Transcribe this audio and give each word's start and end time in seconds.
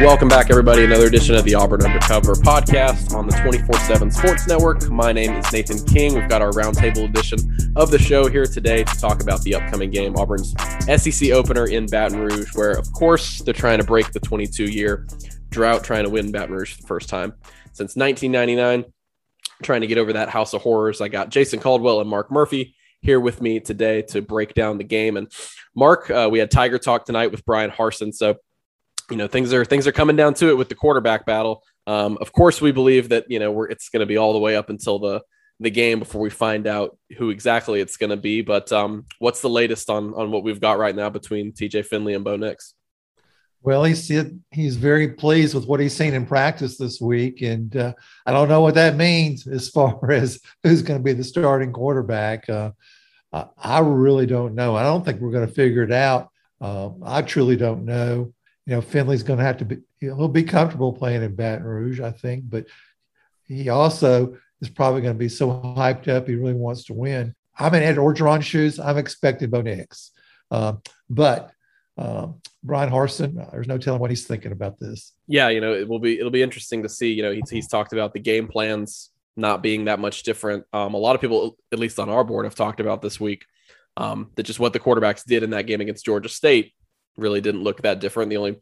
Welcome 0.00 0.28
back, 0.28 0.50
everybody. 0.50 0.84
Another 0.84 1.06
edition 1.06 1.34
of 1.34 1.44
the 1.44 1.56
Auburn 1.56 1.82
Undercover 1.82 2.34
podcast 2.34 3.12
on 3.12 3.26
the 3.26 3.34
24 3.42 3.74
7 3.80 4.10
Sports 4.12 4.46
Network. 4.46 4.88
My 4.88 5.10
name 5.10 5.32
is 5.32 5.52
Nathan 5.52 5.84
King. 5.86 6.14
We've 6.14 6.28
got 6.28 6.42
our 6.42 6.52
roundtable 6.52 7.08
edition 7.08 7.40
of 7.74 7.90
the 7.90 7.98
show 7.98 8.28
here 8.28 8.46
today 8.46 8.84
to 8.84 9.00
talk 9.00 9.20
about 9.20 9.42
the 9.42 9.56
upcoming 9.56 9.90
game, 9.90 10.14
Auburn's 10.14 10.54
SEC 11.02 11.30
opener 11.30 11.66
in 11.66 11.86
Baton 11.86 12.20
Rouge, 12.20 12.54
where, 12.54 12.70
of 12.70 12.92
course, 12.92 13.40
they're 13.40 13.52
trying 13.52 13.78
to 13.78 13.84
break 13.84 14.12
the 14.12 14.20
22 14.20 14.66
year 14.66 15.08
drought, 15.50 15.82
trying 15.82 16.04
to 16.04 16.10
win 16.10 16.30
Baton 16.30 16.54
Rouge 16.54 16.74
for 16.74 16.82
the 16.82 16.86
first 16.86 17.08
time 17.08 17.32
since 17.72 17.96
1999. 17.96 18.93
Trying 19.62 19.82
to 19.82 19.86
get 19.86 19.98
over 19.98 20.12
that 20.14 20.28
house 20.28 20.52
of 20.52 20.62
horrors. 20.62 21.00
I 21.00 21.08
got 21.08 21.30
Jason 21.30 21.60
Caldwell 21.60 22.00
and 22.00 22.10
Mark 22.10 22.30
Murphy 22.30 22.74
here 23.00 23.20
with 23.20 23.40
me 23.40 23.60
today 23.60 24.02
to 24.02 24.22
break 24.22 24.54
down 24.54 24.78
the 24.78 24.84
game. 24.84 25.16
And 25.16 25.30
Mark, 25.76 26.10
uh, 26.10 26.28
we 26.30 26.38
had 26.38 26.50
Tiger 26.50 26.78
Talk 26.78 27.04
tonight 27.04 27.30
with 27.30 27.44
Bryan 27.44 27.70
Harsin. 27.70 28.14
So 28.14 28.36
you 29.10 29.16
know 29.16 29.28
things 29.28 29.52
are 29.52 29.64
things 29.64 29.86
are 29.86 29.92
coming 29.92 30.16
down 30.16 30.34
to 30.34 30.48
it 30.48 30.56
with 30.56 30.68
the 30.68 30.74
quarterback 30.74 31.26
battle. 31.26 31.62
Um, 31.86 32.16
of 32.20 32.32
course, 32.32 32.60
we 32.60 32.72
believe 32.72 33.10
that 33.10 33.26
you 33.28 33.38
know 33.38 33.50
we're 33.50 33.68
it's 33.68 33.88
going 33.88 34.00
to 34.00 34.06
be 34.06 34.16
all 34.16 34.32
the 34.32 34.38
way 34.38 34.56
up 34.56 34.70
until 34.70 34.98
the 34.98 35.22
the 35.60 35.70
game 35.70 35.98
before 35.98 36.20
we 36.20 36.30
find 36.30 36.66
out 36.66 36.96
who 37.16 37.30
exactly 37.30 37.80
it's 37.80 37.96
going 37.96 38.10
to 38.10 38.16
be. 38.16 38.42
But 38.42 38.72
um, 38.72 39.06
what's 39.18 39.40
the 39.40 39.48
latest 39.48 39.90
on 39.90 40.14
on 40.14 40.30
what 40.30 40.42
we've 40.42 40.60
got 40.60 40.78
right 40.78 40.94
now 40.94 41.10
between 41.10 41.52
TJ 41.52 41.86
Finley 41.86 42.14
and 42.14 42.24
Bo 42.24 42.36
Nix? 42.36 42.74
Well, 43.64 43.82
he's 43.82 44.12
he's 44.50 44.76
very 44.76 45.08
pleased 45.08 45.54
with 45.54 45.66
what 45.66 45.80
he's 45.80 45.96
seen 45.96 46.14
in 46.14 46.26
practice 46.26 46.76
this 46.76 47.00
week, 47.00 47.42
and 47.42 47.74
uh, 47.76 47.94
I 48.26 48.32
don't 48.32 48.48
know 48.48 48.60
what 48.60 48.74
that 48.74 48.96
means 48.96 49.46
as 49.46 49.68
far 49.68 50.10
as 50.10 50.40
who's 50.62 50.82
going 50.82 51.00
to 51.00 51.04
be 51.04 51.14
the 51.14 51.24
starting 51.24 51.72
quarterback. 51.72 52.48
Uh, 52.48 52.70
I 53.58 53.80
really 53.80 54.26
don't 54.26 54.54
know. 54.54 54.76
I 54.76 54.84
don't 54.84 55.04
think 55.04 55.20
we're 55.20 55.32
going 55.32 55.48
to 55.48 55.52
figure 55.52 55.82
it 55.82 55.90
out. 55.90 56.30
Uh, 56.60 56.90
I 57.02 57.22
truly 57.22 57.56
don't 57.56 57.84
know 57.84 58.32
you 58.66 58.74
know, 58.74 58.80
Finley's 58.80 59.22
going 59.22 59.38
to 59.38 59.44
have 59.44 59.58
to 59.58 59.64
be, 59.64 59.78
he'll 60.00 60.28
be 60.28 60.42
comfortable 60.42 60.92
playing 60.92 61.22
in 61.22 61.34
Baton 61.34 61.64
Rouge, 61.64 62.00
I 62.00 62.10
think, 62.10 62.48
but 62.48 62.66
he 63.46 63.68
also 63.68 64.36
is 64.60 64.70
probably 64.70 65.02
going 65.02 65.14
to 65.14 65.18
be 65.18 65.28
so 65.28 65.50
hyped 65.76 66.08
up. 66.08 66.26
He 66.26 66.34
really 66.34 66.54
wants 66.54 66.84
to 66.84 66.94
win. 66.94 67.34
I'm 67.58 67.74
in 67.74 67.82
Ed 67.82 67.96
Orgeron 67.96 68.42
shoes. 68.42 68.80
I'm 68.80 68.96
expecting 68.96 69.50
Bo 69.50 69.60
Nix. 69.60 70.12
Um, 70.50 70.82
but 71.10 71.52
um, 71.96 72.40
Bryan 72.62 72.90
Harsin, 72.90 73.40
uh, 73.40 73.50
there's 73.52 73.68
no 73.68 73.78
telling 73.78 74.00
what 74.00 74.10
he's 74.10 74.26
thinking 74.26 74.52
about 74.52 74.78
this. 74.78 75.12
Yeah, 75.26 75.48
you 75.48 75.60
know, 75.60 75.74
it 75.74 75.88
will 75.88 76.00
be 76.00 76.18
it'll 76.18 76.30
be 76.30 76.42
interesting 76.42 76.82
to 76.82 76.88
see. 76.88 77.12
You 77.12 77.22
know, 77.22 77.32
he's, 77.32 77.50
he's 77.50 77.68
talked 77.68 77.92
about 77.92 78.12
the 78.12 78.20
game 78.20 78.48
plans 78.48 79.10
not 79.36 79.62
being 79.62 79.86
that 79.86 80.00
much 80.00 80.22
different. 80.22 80.64
Um, 80.72 80.94
a 80.94 80.98
lot 80.98 81.14
of 81.14 81.20
people, 81.20 81.56
at 81.72 81.78
least 81.78 81.98
on 81.98 82.08
our 82.08 82.24
board, 82.24 82.44
have 82.44 82.54
talked 82.54 82.80
about 82.80 83.02
this 83.02 83.18
week 83.18 83.44
um, 83.96 84.30
that 84.36 84.44
just 84.44 84.60
what 84.60 84.72
the 84.72 84.80
quarterbacks 84.80 85.24
did 85.24 85.42
in 85.42 85.50
that 85.50 85.66
game 85.66 85.80
against 85.80 86.04
Georgia 86.04 86.28
State 86.28 86.72
really 87.16 87.40
didn't 87.40 87.62
look 87.62 87.82
that 87.82 88.00
different. 88.00 88.30
The 88.30 88.36
only 88.36 88.60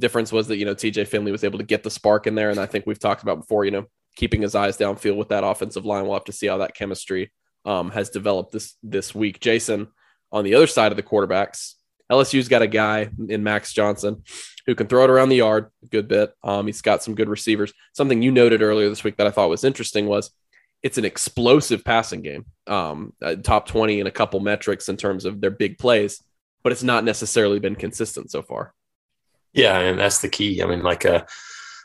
difference 0.00 0.32
was 0.32 0.48
that, 0.48 0.56
you 0.56 0.64
know, 0.64 0.74
TJ 0.74 1.06
Finley 1.08 1.32
was 1.32 1.44
able 1.44 1.58
to 1.58 1.64
get 1.64 1.82
the 1.82 1.90
spark 1.90 2.26
in 2.26 2.34
there. 2.34 2.50
And 2.50 2.60
I 2.60 2.66
think 2.66 2.86
we've 2.86 2.98
talked 2.98 3.22
about 3.22 3.40
before, 3.40 3.64
you 3.64 3.70
know, 3.70 3.86
keeping 4.16 4.42
his 4.42 4.54
eyes 4.54 4.76
downfield 4.76 5.16
with 5.16 5.28
that 5.28 5.44
offensive 5.44 5.84
line. 5.84 6.04
We'll 6.04 6.14
have 6.14 6.24
to 6.24 6.32
see 6.32 6.46
how 6.46 6.58
that 6.58 6.74
chemistry 6.74 7.32
um, 7.64 7.90
has 7.90 8.10
developed 8.10 8.52
this 8.52 8.76
this 8.82 9.14
week. 9.14 9.40
Jason, 9.40 9.88
on 10.30 10.44
the 10.44 10.54
other 10.54 10.66
side 10.66 10.92
of 10.92 10.96
the 10.96 11.02
quarterbacks, 11.02 11.74
LSU's 12.12 12.48
got 12.48 12.62
a 12.62 12.66
guy 12.66 13.08
in 13.28 13.42
Max 13.42 13.72
Johnson 13.72 14.22
who 14.66 14.74
can 14.74 14.86
throw 14.86 15.04
it 15.04 15.10
around 15.10 15.30
the 15.30 15.36
yard 15.36 15.70
a 15.82 15.86
good 15.86 16.06
bit. 16.06 16.34
Um, 16.44 16.66
he's 16.66 16.82
got 16.82 17.02
some 17.02 17.14
good 17.14 17.28
receivers. 17.28 17.72
Something 17.94 18.22
you 18.22 18.30
noted 18.30 18.62
earlier 18.62 18.88
this 18.88 19.02
week 19.02 19.16
that 19.16 19.26
I 19.26 19.30
thought 19.30 19.48
was 19.48 19.64
interesting 19.64 20.06
was 20.06 20.30
it's 20.82 20.98
an 20.98 21.04
explosive 21.04 21.84
passing 21.84 22.22
game, 22.22 22.44
um, 22.66 23.12
uh, 23.22 23.36
top 23.36 23.66
20 23.66 24.00
in 24.00 24.06
a 24.06 24.12
couple 24.12 24.40
metrics 24.40 24.88
in 24.88 24.96
terms 24.96 25.24
of 25.24 25.40
their 25.40 25.50
big 25.50 25.78
plays 25.78 26.20
but 26.62 26.72
it's 26.72 26.82
not 26.82 27.04
necessarily 27.04 27.58
been 27.58 27.76
consistent 27.76 28.30
so 28.30 28.42
far. 28.42 28.74
Yeah, 29.52 29.78
and 29.78 29.98
that's 29.98 30.20
the 30.20 30.28
key. 30.28 30.62
I 30.62 30.66
mean, 30.66 30.82
like 30.82 31.04
uh, 31.04 31.24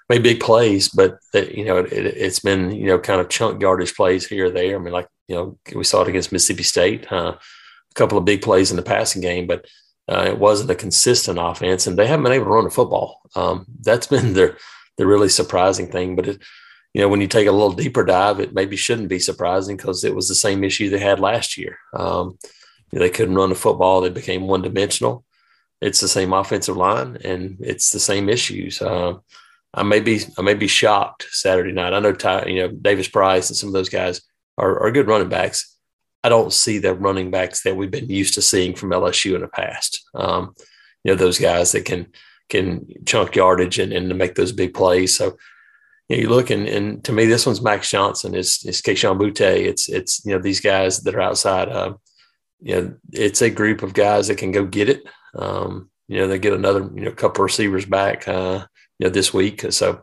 made 0.10 0.24
big 0.24 0.40
plays, 0.40 0.90
but 0.90 1.18
you 1.34 1.66
know 1.66 1.78
it, 1.78 2.18
has 2.18 2.40
been 2.40 2.72
you 2.72 2.88
know 2.88 3.00
kind 3.00 3.20
of 3.20 3.30
chunk 3.30 3.62
yardage 3.62 3.96
plays 3.96 4.26
here 4.26 4.46
or 4.46 4.50
there. 4.50 4.76
I 4.76 4.80
mean, 4.80 4.94
like 4.94 5.08
you 5.28 5.36
know 5.36 5.58
we 5.76 5.84
saw 5.84 6.02
it 6.02 6.08
against 6.08 6.32
Mississippi 6.32 6.64
State, 6.64 7.12
uh, 7.12 7.36
a 7.36 7.94
couple 7.96 8.18
of 8.18 8.26
big 8.26 8.42
plays 8.42 8.72
in 8.72 8.78
the 8.78 8.84
passing 8.84 9.22
game, 9.22 9.48
but 9.48 9.66
uh, 10.10 10.26
it 10.28 10.40
wasn't 10.40 10.72
a 10.72 10.76
consistent 10.76 11.38
offense, 11.42 11.88
and 11.88 11.98
they 11.98 12.08
haven't 12.08 12.24
been 12.24 12.34
able 12.34 12.46
to 12.46 12.52
run 12.52 12.64
the 12.64 12.70
football. 12.70 13.22
Um, 13.36 13.66
that's 13.82 14.08
been 14.16 14.34
their 14.34 14.58
the 14.98 15.06
really 15.06 15.30
surprising 15.30 15.88
thing. 15.92 16.16
But 16.16 16.28
it, 16.28 16.42
you 16.94 17.02
know, 17.02 17.10
when 17.10 17.22
you 17.22 17.28
take 17.28 17.48
a 17.48 17.52
little 17.52 17.74
deeper 17.74 18.04
dive, 18.04 18.40
it 18.40 18.54
maybe 18.54 18.76
shouldn't 18.76 19.10
be 19.10 19.20
surprising 19.20 19.78
because 19.78 20.04
it 20.04 20.16
was 20.16 20.28
the 20.28 20.36
same 20.36 20.64
issue 20.64 20.90
they 20.90 21.00
had 21.00 21.20
last 21.20 21.58
year. 21.58 21.78
Um, 21.94 22.38
they 22.92 23.10
couldn't 23.10 23.36
run 23.36 23.50
the 23.50 23.56
football. 23.56 24.02
They 24.02 24.10
became 24.10 24.48
one 24.48 24.62
dimensional. 24.62 25.26
It's 25.82 26.00
the 26.00 26.08
same 26.08 26.34
offensive 26.34 26.78
line, 26.78 27.18
and 27.24 27.58
it's 27.60 27.92
the 27.92 28.00
same 28.00 28.30
issues. 28.30 28.82
Uh, 28.82 29.16
I 29.74 29.84
may 29.84 30.00
be 30.00 30.22
I 30.38 30.42
may 30.42 30.56
be 30.56 30.68
shocked 30.68 31.28
Saturday 31.32 31.72
night. 31.72 31.94
I 31.94 32.00
know 32.00 32.14
Ty, 32.14 32.46
you 32.48 32.62
know 32.62 32.70
Davis 32.70 33.08
Price 33.08 33.50
and 33.50 33.58
some 33.58 33.70
of 33.70 33.74
those 33.74 33.90
guys 33.90 34.22
are, 34.58 34.80
are 34.80 34.92
good 34.92 35.08
running 35.08 35.30
backs. 35.30 35.77
I 36.24 36.30
don't 36.30 36.52
see 36.52 36.80
the 36.80 36.94
running 36.94 37.32
backs 37.32 37.64
that 37.64 37.76
we've 37.76 37.92
been 37.92 38.10
used 38.10 38.34
to 38.36 38.42
seeing 38.42 38.76
from 38.76 38.90
LSU 38.90 39.36
in 39.36 39.42
the 39.42 39.48
past. 39.48 40.04
Um, 40.14 40.56
you 41.04 41.12
know 41.12 41.16
those 41.16 41.40
guys 41.40 41.72
that 41.72 41.86
can 41.86 42.08
can 42.50 42.88
chunk 43.06 43.36
yardage 43.36 43.80
and, 43.80 43.94
and 43.94 44.18
make 44.18 44.36
those 44.36 44.52
big 44.52 44.74
plays. 44.74 45.18
So 45.18 45.38
you, 46.10 46.18
know, 46.18 46.22
you 46.24 46.30
look 46.30 46.50
and, 46.50 46.68
and 46.68 47.04
to 47.06 47.12
me, 47.12 47.26
this 47.26 47.46
one's 47.46 47.62
Max 47.62 47.90
Johnson. 47.90 48.36
It's 48.36 48.66
it's 48.66 48.82
Kayshon 48.82 49.18
Boutte. 49.18 49.66
It's 49.66 49.90
it's 49.90 50.26
you 50.26 50.34
know 50.34 50.42
these 50.42 50.60
guys 50.60 51.02
that 51.02 51.16
are 51.16 51.22
outside. 51.22 51.70
Uh, 51.70 51.94
you 52.60 52.76
know, 52.76 52.96
it's 53.12 53.42
a 53.42 53.50
group 53.50 53.84
of 53.84 53.94
guys 53.94 54.28
that 54.28 54.38
can 54.38 54.52
go 54.52 54.66
get 54.66 54.90
it. 54.90 55.04
Um, 55.36 55.90
you 56.08 56.20
know, 56.20 56.28
they 56.28 56.40
get 56.40 56.54
another, 56.54 56.90
you 56.96 57.02
know, 57.02 57.12
couple 57.12 57.44
receivers 57.44 57.86
back, 57.86 58.28
uh, 58.28 58.66
you 58.98 59.08
know, 59.08 59.10
this 59.10 59.34
week. 59.34 59.72
So, 59.72 60.02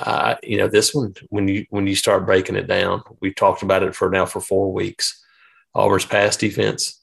uh, 0.00 0.36
you 0.42 0.58
know, 0.58 0.68
this 0.68 0.94
one, 0.94 1.14
when 1.28 1.48
you, 1.48 1.66
when 1.70 1.86
you 1.86 1.96
start 1.96 2.26
breaking 2.26 2.56
it 2.56 2.66
down, 2.66 3.02
we've 3.20 3.34
talked 3.34 3.62
about 3.62 3.82
it 3.82 3.94
for 3.94 4.10
now 4.10 4.26
for 4.26 4.40
four 4.40 4.72
weeks. 4.72 5.23
Auburn's 5.74 6.04
pass 6.04 6.36
defense, 6.36 7.02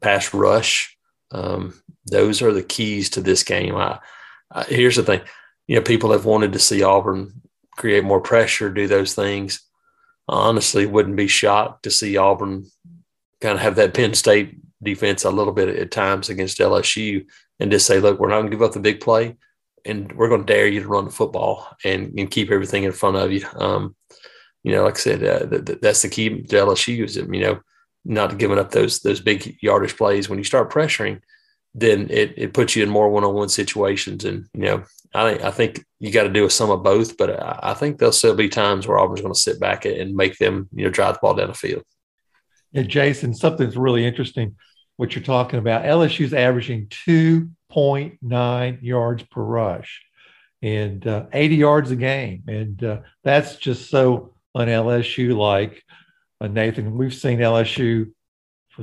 pass 0.00 0.32
rush, 0.32 0.96
um, 1.32 1.74
those 2.06 2.42
are 2.42 2.52
the 2.52 2.62
keys 2.62 3.10
to 3.10 3.20
this 3.20 3.42
game. 3.42 3.76
I, 3.76 3.98
I, 4.50 4.64
here's 4.64 4.96
the 4.96 5.02
thing, 5.02 5.20
you 5.66 5.76
know, 5.76 5.82
people 5.82 6.12
have 6.12 6.24
wanted 6.24 6.52
to 6.52 6.58
see 6.58 6.82
Auburn 6.82 7.42
create 7.76 8.04
more 8.04 8.20
pressure, 8.20 8.70
do 8.70 8.86
those 8.86 9.14
things. 9.14 9.60
I 10.28 10.34
honestly, 10.34 10.86
wouldn't 10.86 11.16
be 11.16 11.28
shocked 11.28 11.84
to 11.84 11.90
see 11.90 12.16
Auburn 12.16 12.66
kind 13.40 13.56
of 13.56 13.60
have 13.60 13.76
that 13.76 13.94
Penn 13.94 14.14
State 14.14 14.56
defense 14.82 15.24
a 15.24 15.30
little 15.30 15.52
bit 15.52 15.68
at 15.68 15.90
times 15.90 16.28
against 16.28 16.58
LSU 16.58 17.26
and 17.60 17.70
just 17.70 17.86
say, 17.86 18.00
look, 18.00 18.18
we're 18.18 18.28
not 18.28 18.36
going 18.36 18.50
to 18.50 18.56
give 18.56 18.62
up 18.62 18.72
the 18.72 18.80
big 18.80 19.00
play 19.00 19.36
and 19.84 20.12
we're 20.12 20.28
going 20.28 20.44
to 20.44 20.52
dare 20.52 20.66
you 20.66 20.80
to 20.80 20.88
run 20.88 21.04
the 21.04 21.10
football 21.10 21.68
and, 21.84 22.18
and 22.18 22.30
keep 22.30 22.50
everything 22.50 22.84
in 22.84 22.92
front 22.92 23.16
of 23.16 23.32
you. 23.32 23.46
Um, 23.54 23.94
you 24.62 24.72
know, 24.72 24.84
like 24.84 24.96
I 24.96 24.98
said, 24.98 25.24
uh, 25.24 25.46
th- 25.46 25.64
th- 25.64 25.78
that's 25.80 26.02
the 26.02 26.08
key 26.08 26.42
to 26.42 26.56
LSU 26.56 27.04
is, 27.04 27.16
you 27.16 27.26
know, 27.26 27.60
not 28.06 28.38
giving 28.38 28.58
up 28.58 28.70
those 28.70 29.00
those 29.00 29.20
big 29.20 29.58
yardage 29.60 29.96
plays. 29.96 30.28
When 30.28 30.38
you 30.38 30.44
start 30.44 30.72
pressuring, 30.72 31.20
then 31.76 32.08
it, 32.10 32.32
it 32.36 32.54
puts 32.54 32.74
you 32.74 32.82
in 32.82 32.88
more 32.88 33.10
one 33.10 33.22
on 33.22 33.34
one 33.34 33.50
situations. 33.50 34.24
And, 34.24 34.46
you 34.54 34.62
know, 34.62 34.84
I, 35.14 35.34
I 35.34 35.50
think 35.50 35.84
you 36.00 36.10
got 36.10 36.22
to 36.22 36.30
do 36.30 36.46
a 36.46 36.50
sum 36.50 36.70
of 36.70 36.82
both, 36.82 37.18
but 37.18 37.38
I, 37.38 37.70
I 37.70 37.74
think 37.74 37.98
there'll 37.98 38.12
still 38.12 38.34
be 38.34 38.48
times 38.48 38.86
where 38.86 38.98
Auburn's 38.98 39.20
going 39.20 39.34
to 39.34 39.38
sit 39.38 39.60
back 39.60 39.84
and 39.84 40.14
make 40.14 40.38
them, 40.38 40.70
you 40.72 40.84
know, 40.84 40.90
drive 40.90 41.14
the 41.14 41.20
ball 41.20 41.34
down 41.34 41.48
the 41.48 41.54
field. 41.54 41.82
Yeah, 42.72 42.82
Jason, 42.82 43.34
something's 43.34 43.76
really 43.76 44.06
interesting 44.06 44.56
what 44.96 45.14
you're 45.14 45.22
talking 45.22 45.58
about. 45.58 45.84
LSU's 45.84 46.32
averaging 46.32 46.86
2.9 46.86 48.82
yards 48.82 49.22
per 49.24 49.42
rush 49.42 50.02
and 50.62 51.06
uh, 51.06 51.26
80 51.30 51.56
yards 51.56 51.90
a 51.90 51.96
game. 51.96 52.44
And 52.48 52.82
uh, 52.82 53.00
that's 53.22 53.56
just 53.56 53.90
so 53.90 54.34
an 54.54 54.68
LSU 54.68 55.36
like. 55.36 55.82
Uh, 56.40 56.48
Nathan, 56.48 56.96
we've 56.96 57.14
seen 57.14 57.38
LSU 57.38 58.12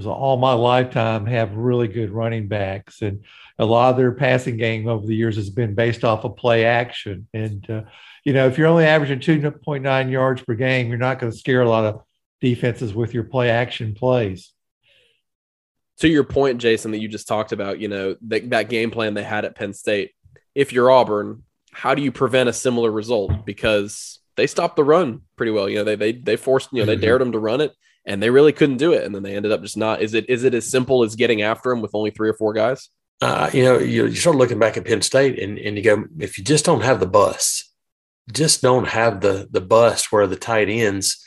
for 0.02 0.10
all 0.10 0.38
my 0.38 0.54
lifetime 0.54 1.26
have 1.28 1.56
really 1.56 1.88
good 1.88 2.10
running 2.10 2.48
backs. 2.48 3.02
And 3.02 3.24
a 3.60 3.66
lot 3.66 3.92
of 3.92 3.98
their 3.98 4.12
passing 4.12 4.58
game 4.58 4.88
over 4.88 5.06
the 5.06 5.16
years 5.16 5.36
has 5.36 5.50
been 5.50 5.76
based 5.76 6.04
off 6.04 6.24
of 6.24 6.36
play 6.36 6.66
action. 6.66 7.28
And, 7.34 7.70
uh, 7.70 7.82
you 8.24 8.34
know, 8.34 8.48
if 8.48 8.58
you're 8.58 8.68
only 8.68 8.86
averaging 8.86 9.20
2.9 9.20 10.12
yards 10.12 10.42
per 10.42 10.56
game, 10.56 10.90
you're 10.90 10.98
not 10.98 11.20
going 11.20 11.32
to 11.32 11.38
scare 11.38 11.62
a 11.62 11.70
lot 11.70 11.86
of 11.86 12.02
defenses 12.42 12.94
with 12.94 13.14
your 13.14 13.24
play 13.24 13.50
action 13.50 13.94
plays. 13.94 14.52
To 16.00 16.10
your 16.10 16.24
point, 16.24 16.60
Jason, 16.60 16.92
that 16.92 17.00
you 17.00 17.08
just 17.08 17.28
talked 17.28 17.52
about, 17.52 17.80
you 17.80 17.88
know, 17.88 18.16
that, 18.28 18.50
that 18.50 18.70
game 18.70 18.90
plan 18.90 19.14
they 19.14 19.24
had 19.24 19.46
at 19.46 19.56
Penn 19.56 19.74
State. 19.74 20.12
If 20.56 20.74
you're 20.74 20.90
Auburn, 20.90 21.44
how 21.72 21.94
do 21.94 22.02
you 22.02 22.12
prevent 22.12 22.50
a 22.50 22.54
similar 22.54 22.92
result? 22.92 23.46
Because 23.46 24.20
they 24.36 24.48
stopped 24.48 24.76
the 24.76 24.84
run 24.84 25.22
pretty 25.36 25.52
well. 25.52 25.70
You 25.70 25.78
know, 25.78 25.84
they 25.84 25.96
they 25.96 26.12
they 26.14 26.36
forced, 26.36 26.70
you 26.72 26.80
know, 26.80 26.86
they 26.86 26.96
mm-hmm. 26.96 27.02
dared 27.02 27.22
them 27.22 27.32
to 27.32 27.40
run 27.40 27.62
it 27.62 27.74
and 28.06 28.22
they 28.22 28.30
really 28.30 28.54
couldn't 28.54 28.78
do 28.78 28.94
it. 28.94 29.04
And 29.04 29.14
then 29.14 29.24
they 29.24 29.36
ended 29.36 29.52
up 29.52 29.62
just 29.62 29.78
not. 29.78 30.02
Is 30.02 30.14
it 30.14 30.30
is 30.30 30.44
it 30.44 30.54
as 30.54 30.70
simple 30.70 31.04
as 31.04 31.16
getting 31.16 31.42
after 31.42 31.70
them 31.70 31.82
with 31.82 31.96
only 31.96 32.12
three 32.12 32.30
or 32.30 32.34
four 32.34 32.54
guys? 32.54 32.90
Uh, 33.22 33.50
you 33.54 33.64
know, 33.64 33.78
you, 33.78 34.06
you 34.08 34.16
start 34.16 34.36
looking 34.36 34.60
back 34.60 34.76
at 34.76 34.86
Penn 34.86 35.02
State 35.02 35.40
and, 35.40 35.58
and 35.58 35.78
you 35.78 35.84
go, 35.84 36.04
if 36.20 36.38
you 36.38 36.44
just 36.44 36.66
don't 36.66 36.82
have 36.82 37.00
the 37.00 37.08
bus, 37.08 37.72
just 38.32 38.62
don't 38.62 38.88
have 38.88 39.22
the 39.22 39.48
the 39.52 39.62
bus 39.62 40.12
where 40.12 40.28
the 40.28 40.36
tight 40.36 40.70
ends 40.70 41.24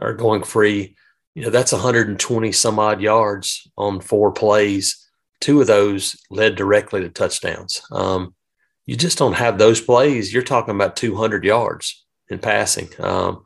are 0.00 0.14
going 0.14 0.42
free, 0.42 0.96
you 1.34 1.42
know, 1.42 1.50
that's 1.50 1.72
120 1.72 2.52
some 2.52 2.78
odd 2.78 3.00
yards 3.00 3.68
on 3.76 4.00
four 4.00 4.32
plays. 4.32 5.04
Two 5.40 5.60
of 5.60 5.66
those 5.66 6.16
led 6.30 6.56
directly 6.56 7.00
to 7.00 7.08
touchdowns. 7.08 7.80
Um, 7.92 8.34
you 8.86 8.96
just 8.96 9.18
don't 9.18 9.34
have 9.34 9.58
those 9.58 9.80
plays. 9.80 10.32
You're 10.32 10.42
talking 10.42 10.74
about 10.74 10.96
200 10.96 11.44
yards 11.44 12.04
in 12.30 12.38
passing. 12.38 12.88
Um, 12.98 13.44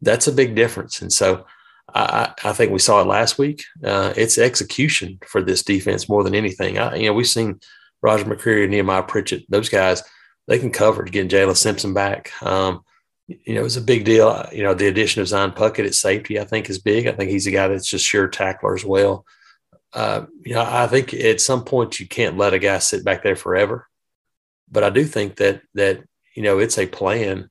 that's 0.00 0.26
a 0.26 0.32
big 0.32 0.54
difference. 0.54 1.02
And 1.02 1.12
so 1.12 1.46
I, 1.94 2.32
I 2.42 2.52
think 2.52 2.72
we 2.72 2.78
saw 2.78 3.00
it 3.00 3.06
last 3.06 3.38
week. 3.38 3.64
Uh, 3.82 4.12
it's 4.16 4.38
execution 4.38 5.18
for 5.26 5.42
this 5.42 5.62
defense 5.62 6.08
more 6.08 6.24
than 6.24 6.34
anything. 6.34 6.78
I, 6.78 6.96
you 6.96 7.06
know, 7.06 7.14
we've 7.14 7.26
seen 7.26 7.60
Roger 8.02 8.24
McCreary, 8.24 8.68
Nehemiah 8.68 9.02
Pritchett, 9.02 9.44
those 9.48 9.68
guys, 9.68 10.02
they 10.46 10.58
can 10.58 10.70
cover 10.70 11.04
to 11.04 11.10
get 11.10 11.28
Jaylin 11.28 11.56
Simpson 11.56 11.94
back. 11.94 12.30
Um, 12.42 12.84
you 13.26 13.54
know, 13.54 13.64
it's 13.64 13.76
a 13.76 13.80
big 13.80 14.04
deal. 14.04 14.46
You 14.52 14.62
know, 14.62 14.74
the 14.74 14.88
addition 14.88 15.22
of 15.22 15.28
Zion 15.28 15.52
Puckett 15.52 15.86
at 15.86 15.94
safety, 15.94 16.38
I 16.38 16.44
think, 16.44 16.68
is 16.68 16.78
big. 16.78 17.06
I 17.06 17.12
think 17.12 17.30
he's 17.30 17.46
a 17.46 17.50
guy 17.50 17.68
that's 17.68 17.88
just 17.88 18.04
sure 18.04 18.28
tackler 18.28 18.74
as 18.74 18.84
well. 18.84 19.24
Uh, 19.94 20.26
you 20.44 20.54
know, 20.54 20.66
I 20.66 20.86
think 20.86 21.14
at 21.14 21.40
some 21.40 21.64
point 21.64 22.00
you 22.00 22.06
can't 22.06 22.36
let 22.36 22.52
a 22.52 22.58
guy 22.58 22.78
sit 22.78 23.04
back 23.04 23.22
there 23.22 23.36
forever. 23.36 23.88
But 24.70 24.84
I 24.84 24.90
do 24.90 25.04
think 25.04 25.36
that 25.36 25.62
that 25.74 26.02
you 26.34 26.42
know 26.42 26.58
it's 26.58 26.78
a 26.78 26.86
plan 26.86 27.48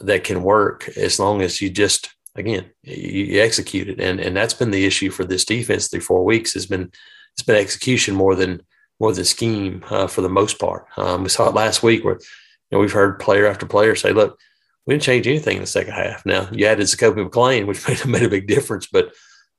that 0.00 0.24
can 0.24 0.42
work 0.42 0.88
as 0.96 1.18
long 1.18 1.42
as 1.42 1.60
you 1.60 1.70
just 1.70 2.10
again 2.34 2.70
you, 2.82 3.40
execute 3.40 3.88
it, 3.88 4.00
and 4.00 4.20
and 4.20 4.36
that's 4.36 4.54
been 4.54 4.70
the 4.70 4.86
issue 4.86 5.10
for 5.10 5.24
this 5.24 5.44
defense 5.44 5.88
through 5.88 6.00
four 6.00 6.24
weeks 6.24 6.54
has 6.54 6.66
been 6.66 6.90
it's 7.34 7.42
been 7.42 7.56
execution 7.56 8.14
more 8.14 8.34
than 8.34 8.62
more 9.00 9.12
than 9.12 9.24
scheme 9.24 9.84
uh, 9.90 10.06
for 10.08 10.22
the 10.22 10.28
most 10.28 10.58
part. 10.58 10.86
Um, 10.96 11.22
we 11.22 11.28
saw 11.28 11.48
it 11.48 11.54
last 11.54 11.82
week 11.82 12.04
where 12.04 12.14
you 12.14 12.72
know 12.72 12.78
we've 12.78 12.92
heard 12.92 13.20
player 13.20 13.46
after 13.46 13.66
player 13.66 13.94
say, 13.94 14.12
"Look, 14.12 14.38
we 14.86 14.94
didn't 14.94 15.04
change 15.04 15.26
anything 15.26 15.56
in 15.56 15.62
the 15.62 15.66
second 15.66 15.94
half." 15.94 16.24
Now 16.26 16.48
you 16.52 16.66
added 16.66 16.86
Zakoby 16.86 17.28
McClain 17.28 17.66
which 17.66 17.86
made, 17.88 18.06
made 18.06 18.22
a 18.22 18.28
big 18.28 18.46
difference, 18.46 18.86
but 18.86 19.12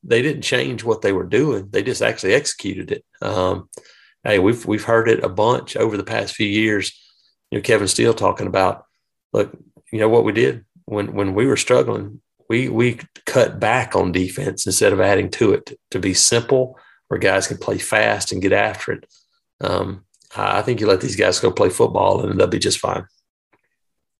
they 0.03 0.21
didn't 0.21 0.44
change 0.44 0.83
what 0.83 1.01
they 1.01 1.12
were 1.12 1.25
doing. 1.25 1.69
They 1.69 1.83
just 1.83 2.01
actually 2.01 2.33
executed 2.33 2.91
it. 2.91 3.06
Um, 3.21 3.69
hey, 4.24 4.39
we've 4.39 4.65
we've 4.65 4.83
heard 4.83 5.09
it 5.09 5.24
a 5.24 5.30
bunch 5.30 5.75
over 5.75 5.97
the 5.97 6.03
past 6.03 6.36
few 6.36 6.47
years. 6.47 6.97
You 7.51 7.57
know, 7.57 7.63
Kevin 7.63 7.88
Steele 7.88 8.13
talking 8.13 8.47
about, 8.47 8.86
look, 9.33 9.51
you 9.91 10.00
know 10.00 10.09
what 10.09 10.24
we 10.24 10.31
did 10.31 10.65
when 10.89 11.13
when 11.13 11.33
we 11.33 11.45
were 11.45 11.57
struggling, 11.57 12.19
we 12.50 12.68
we 12.68 13.00
cut 13.25 13.59
back 13.59 13.95
on 13.95 14.12
defense 14.12 14.65
instead 14.65 14.91
of 14.91 15.00
adding 15.00 15.30
to 15.30 15.53
it 15.53 15.68
to, 15.68 15.77
to 15.91 16.00
be 16.00 16.13
simple, 16.13 16.77
where 17.07 17.19
guys 17.19 17.47
can 17.47 17.57
play 17.57 17.77
fast 17.77 18.31
and 18.31 18.41
get 18.41 18.53
after 18.53 18.94
it. 18.94 19.06
Um, 19.62 20.06
I 20.36 20.62
think 20.62 20.80
you 20.80 20.88
let 20.88 21.01
these 21.01 21.15
guys 21.15 21.39
go 21.39 21.51
play 21.51 21.69
football 21.69 22.21
and 22.25 22.39
they'll 22.39 22.47
be 22.47 22.59
just 22.59 22.80
fine. 22.80 23.06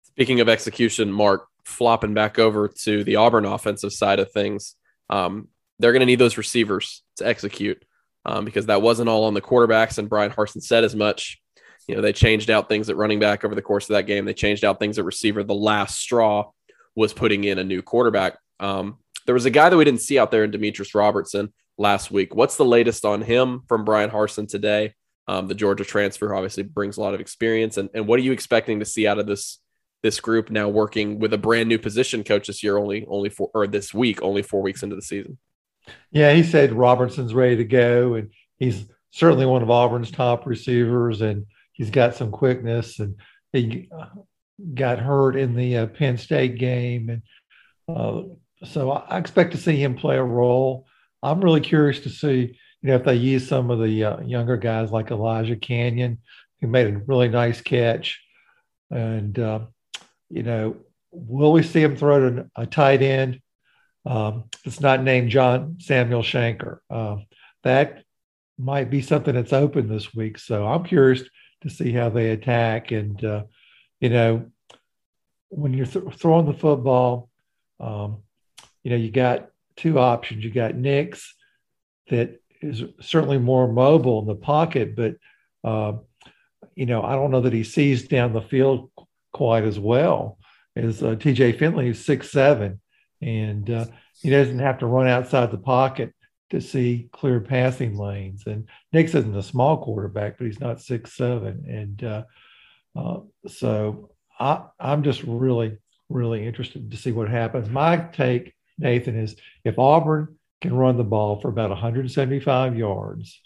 Speaking 0.04 0.40
of 0.40 0.50
execution, 0.50 1.12
Mark, 1.12 1.48
flopping 1.66 2.14
back 2.14 2.40
over 2.40 2.68
to 2.68 3.04
the 3.04 3.16
Auburn 3.16 3.46
offensive 3.46 3.94
side 3.94 4.20
of 4.20 4.32
things, 4.32 4.76
um, 5.10 5.48
they're 5.78 5.92
going 5.92 6.02
to 6.02 6.06
need 6.06 6.20
those 6.20 6.38
receivers 6.38 7.04
to 7.18 7.28
execute 7.28 7.84
um, 8.26 8.44
because 8.44 8.66
that 8.66 8.82
wasn't 8.82 9.10
all 9.10 9.24
on 9.26 9.34
the 9.34 9.42
quarterbacks. 9.42 9.98
And 9.98 10.10
Bryan 10.10 10.32
Harsin 10.32 10.62
said 10.62 10.84
as 10.84 10.96
much. 10.96 11.42
You 11.90 11.96
know, 11.96 12.02
they 12.02 12.14
changed 12.14 12.52
out 12.52 12.70
things 12.70 12.88
at 12.88 12.98
running 12.98 13.20
back 13.20 13.44
over 13.44 13.56
the 13.56 13.64
course 13.64 13.90
of 13.90 13.96
that 13.96 14.06
game. 14.06 14.24
They 14.24 14.36
changed 14.36 14.64
out 14.64 14.78
things 14.78 15.00
at 15.00 15.06
receiver. 15.06 15.44
The 15.44 15.56
last 15.56 16.00
straw 16.00 16.52
was 16.96 17.14
putting 17.14 17.46
in 17.46 17.58
a 17.58 17.64
new 17.64 17.82
quarterback. 17.82 18.38
Um, 18.60 19.00
there 19.26 19.34
was 19.34 19.46
a 19.46 19.50
guy 19.50 19.70
that 19.70 19.76
we 19.76 19.86
didn't 19.86 20.02
see 20.02 20.20
out 20.20 20.30
there 20.30 20.44
in 20.44 20.52
Demetrius 20.52 20.94
Robertson 20.94 21.52
last 21.80 22.12
week. 22.12 22.36
What's 22.36 22.58
the 22.58 22.66
latest 22.66 23.06
on 23.06 23.24
him 23.24 23.64
from 23.68 23.86
Bryan 23.86 24.12
Harsin 24.12 24.48
today? 24.48 24.94
Um, 25.28 25.48
the 25.48 25.56
Georgia 25.56 25.84
transfer 25.84 26.36
obviously 26.36 26.62
brings 26.62 26.98
a 26.98 27.02
lot 27.02 27.16
of 27.16 27.22
experience. 27.22 27.78
And, 27.78 27.90
and 27.96 28.06
what 28.06 28.20
are 28.20 28.24
you 28.24 28.34
expecting 28.34 28.80
to 28.82 28.86
see 28.86 29.08
out 29.08 29.18
of 29.18 29.26
this 29.26 29.58
this 30.04 30.20
group 30.20 30.52
now 30.52 30.70
working 30.70 31.18
with 31.18 31.34
a 31.34 31.40
brand 31.40 31.70
new 31.70 31.80
position 31.80 32.24
coach 32.24 32.46
this 32.46 32.62
year, 32.62 32.78
only 32.78 33.04
only 33.08 33.30
four 33.30 33.50
or 33.56 33.66
this 33.66 33.96
week, 33.96 34.22
only 34.22 34.44
four 34.44 34.62
weeks 34.62 34.84
into 34.84 34.96
the 34.96 35.02
season? 35.02 35.40
Yeah, 36.12 36.34
he 36.34 36.44
said 36.44 36.72
Robertson's 36.72 37.34
ready 37.34 37.56
to 37.56 37.66
go, 37.66 38.14
and 38.14 38.30
he's 38.58 38.86
certainly 39.10 39.48
one 39.48 39.64
of 39.64 39.72
Auburn's 39.72 40.12
top 40.12 40.46
receivers, 40.46 41.22
and 41.22 41.48
he's 41.80 41.90
got 41.90 42.14
some 42.14 42.30
quickness. 42.30 43.00
And 43.00 43.16
he 43.52 43.90
got 44.76 45.00
hurt 45.00 45.36
in 45.36 45.56
the 45.56 45.78
uh, 45.78 45.88
Penn 45.88 46.18
State 46.18 46.60
game, 46.60 47.10
and 47.10 47.22
uh, 47.88 48.24
so 48.66 48.92
I 48.92 49.18
expect 49.18 49.54
to 49.54 49.58
see 49.58 49.82
him 49.82 49.96
play 49.96 50.18
a 50.18 50.24
role. 50.24 50.86
I'm 51.24 51.42
really 51.42 51.62
curious 51.62 52.02
to 52.02 52.10
see 52.10 52.60
you 52.82 52.90
know, 52.90 52.96
if 52.96 53.04
they 53.04 53.16
use 53.16 53.48
some 53.48 53.72
of 53.72 53.80
the 53.80 54.04
uh, 54.04 54.22
younger 54.22 54.58
guys 54.58 54.92
like 54.92 55.12
Elijah 55.12 55.56
Canion, 55.56 56.18
who 56.62 56.68
made 56.68 56.94
a 56.94 56.98
really 57.00 57.30
nice 57.30 57.62
catch, 57.62 58.22
and 58.92 59.38
uh, 59.38 59.62
you 60.30 60.44
know, 60.44 60.78
will 61.12 61.52
we 61.52 61.64
see 61.64 61.82
him 61.82 61.96
throw 61.96 62.30
to 62.30 62.50
a 62.56 62.66
tight 62.66 63.02
end? 63.02 63.42
Um, 64.06 64.46
it's 64.66 64.80
not 64.80 65.04
named 65.04 65.30
John 65.30 65.78
Samuel 65.80 66.22
Shenker. 66.22 66.80
Uh, 66.90 67.18
that 67.64 68.04
might 68.58 68.90
be 68.90 69.02
something 69.02 69.36
that's 69.36 69.54
open 69.54 69.90
this 69.90 70.14
week. 70.14 70.38
So 70.38 70.66
I'm 70.66 70.84
curious 70.84 71.24
to 71.62 71.70
see 71.70 71.92
how 71.92 72.10
they 72.10 72.32
attack. 72.32 72.92
And 72.92 73.24
uh, 73.24 73.44
you 74.00 74.10
know, 74.10 74.52
when 75.50 75.74
you're 75.74 75.86
th- 75.86 76.14
throwing 76.16 76.46
the 76.46 76.54
football, 76.54 77.30
um, 77.80 78.20
you 78.84 78.92
know, 78.92 78.98
you 78.98 79.12
got 79.12 79.50
two 79.76 80.00
options. 80.00 80.44
You 80.44 80.52
got 80.52 80.76
Nix 80.76 81.36
that 82.10 82.42
is 82.62 82.84
certainly 83.02 83.38
more 83.38 83.72
mobile 83.72 84.20
in 84.20 84.28
the 84.28 84.36
pocket, 84.36 84.96
but 84.96 85.16
uh, 85.64 85.94
you 86.76 86.86
know, 86.86 87.04
I 87.04 87.16
don't 87.16 87.32
know 87.32 87.42
that 87.42 87.54
he 87.54 87.64
sees 87.64 88.08
down 88.08 88.34
the 88.34 88.42
field 88.42 88.90
quite 89.34 89.64
as 89.64 89.80
well 89.80 90.38
as 90.76 91.04
uh, 91.04 91.16
TJ 91.16 91.58
Finley, 91.60 91.88
who's 91.88 92.04
six 92.04 92.32
seven, 92.32 92.80
and 93.22 93.70
uh, 93.70 93.86
he 94.22 94.30
doesn't 94.30 94.60
have 94.60 94.80
to 94.80 94.86
run 94.86 95.08
outside 95.08 95.52
the 95.52 95.58
pocket 95.58 96.14
to 96.50 96.62
see 96.62 97.10
clear 97.12 97.40
passing 97.40 97.98
lanes. 97.98 98.44
And 98.48 98.68
Nix 98.92 99.14
isn't 99.16 99.36
a 99.36 99.44
small 99.44 99.78
quarterback, 99.78 100.38
but 100.38 100.48
he's 100.48 100.60
not 100.60 100.82
six 100.82 101.14
seven, 101.14 101.66
and 101.68 102.04
uh, 102.04 102.24
uh, 102.96 103.20
so 103.48 104.12
I, 104.40 104.64
I'm 104.80 105.04
just 105.04 105.24
really, 105.24 105.78
really 106.10 106.46
interested 106.46 106.90
to 106.90 106.98
see 106.98 107.12
what 107.12 107.30
happens. 107.30 107.70
My 107.70 107.98
take, 107.98 108.54
Nathan, 108.78 109.18
is 109.18 109.36
if 109.64 109.78
Auburn 109.78 110.36
can 110.62 110.74
run 110.74 110.98
the 110.98 111.04
ball 111.04 111.40
for 111.40 111.50
about 111.50 111.70
175 111.70 112.78
yards 112.78 113.40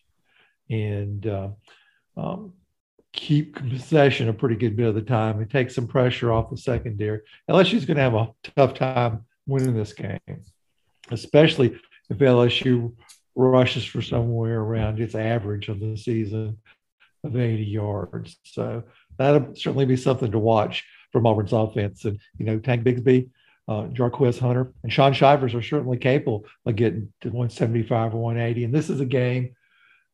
and 0.69 1.27
uh, 1.27 1.49
um, 2.17 2.53
keep 3.11 3.55
possession 3.55 4.29
a 4.29 4.33
pretty 4.33 4.55
good 4.55 4.75
bit 4.75 4.87
of 4.87 4.95
the 4.95 5.01
time 5.01 5.39
and 5.39 5.49
take 5.49 5.69
some 5.69 5.87
pressure 5.87 6.31
off 6.31 6.49
the 6.49 6.57
secondary. 6.57 7.21
LSU's 7.49 7.85
going 7.85 7.97
to 7.97 8.03
have 8.03 8.15
a 8.15 8.29
tough 8.55 8.73
time 8.73 9.25
winning 9.45 9.75
this 9.75 9.93
game, 9.93 10.19
especially 11.11 11.79
if 12.09 12.17
LSU 12.17 12.93
rushes 13.35 13.85
for 13.85 14.01
somewhere 14.01 14.59
around 14.59 14.99
its 14.99 15.15
average 15.15 15.69
of 15.69 15.79
the 15.79 15.97
season 15.97 16.57
of 17.23 17.35
80 17.35 17.63
yards. 17.63 18.37
So 18.43 18.83
that'll 19.17 19.55
certainly 19.55 19.85
be 19.85 19.95
something 19.95 20.31
to 20.31 20.39
watch 20.39 20.85
from 21.11 21.25
Auburn's 21.25 21.53
offense. 21.53 22.05
And, 22.05 22.19
you 22.37 22.45
know, 22.45 22.59
Tank 22.59 22.83
Bigsby 22.83 23.29
uh, 23.67 23.83
Jarquez 23.83 24.39
Hunter 24.39 24.73
and 24.83 24.91
Shaun 24.91 25.13
Shivers 25.13 25.55
are 25.55 25.61
certainly 25.61 25.97
capable 25.97 26.45
of 26.65 26.75
getting 26.75 27.13
to 27.21 27.29
175 27.29 28.13
or 28.13 28.17
180. 28.17 28.65
And 28.65 28.73
this 28.73 28.89
is 28.89 28.99
a 28.99 29.05
game 29.05 29.55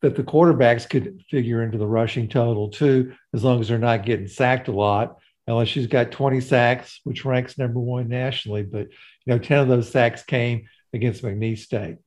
that 0.02 0.16
the 0.16 0.24
quarterbacks 0.24 0.90
could 0.90 1.24
figure 1.30 1.64
into 1.64 1.78
the 1.78 1.88
rushing 1.88 2.30
total 2.30 2.70
too, 2.70 3.14
as 3.34 3.44
long 3.44 3.60
as 3.60 3.68
they're 3.68 3.78
not 3.78 4.06
getting 4.06 4.28
sacked 4.28 4.68
a 4.68 4.72
lot. 4.72 5.18
LSU's 5.50 5.88
got 5.88 6.12
20 6.12 6.42
sacks, 6.42 7.00
which 7.04 7.26
ranks 7.26 7.58
number 7.58 7.80
one 7.80 8.08
nationally, 8.08 8.62
but 8.62 8.88
you 9.26 9.34
know, 9.34 9.40
10 9.40 9.60
of 9.60 9.68
those 9.68 9.92
sacks 9.92 10.22
came 10.24 10.68
against 10.94 11.24
McNeese 11.24 11.60
State. 11.60 11.98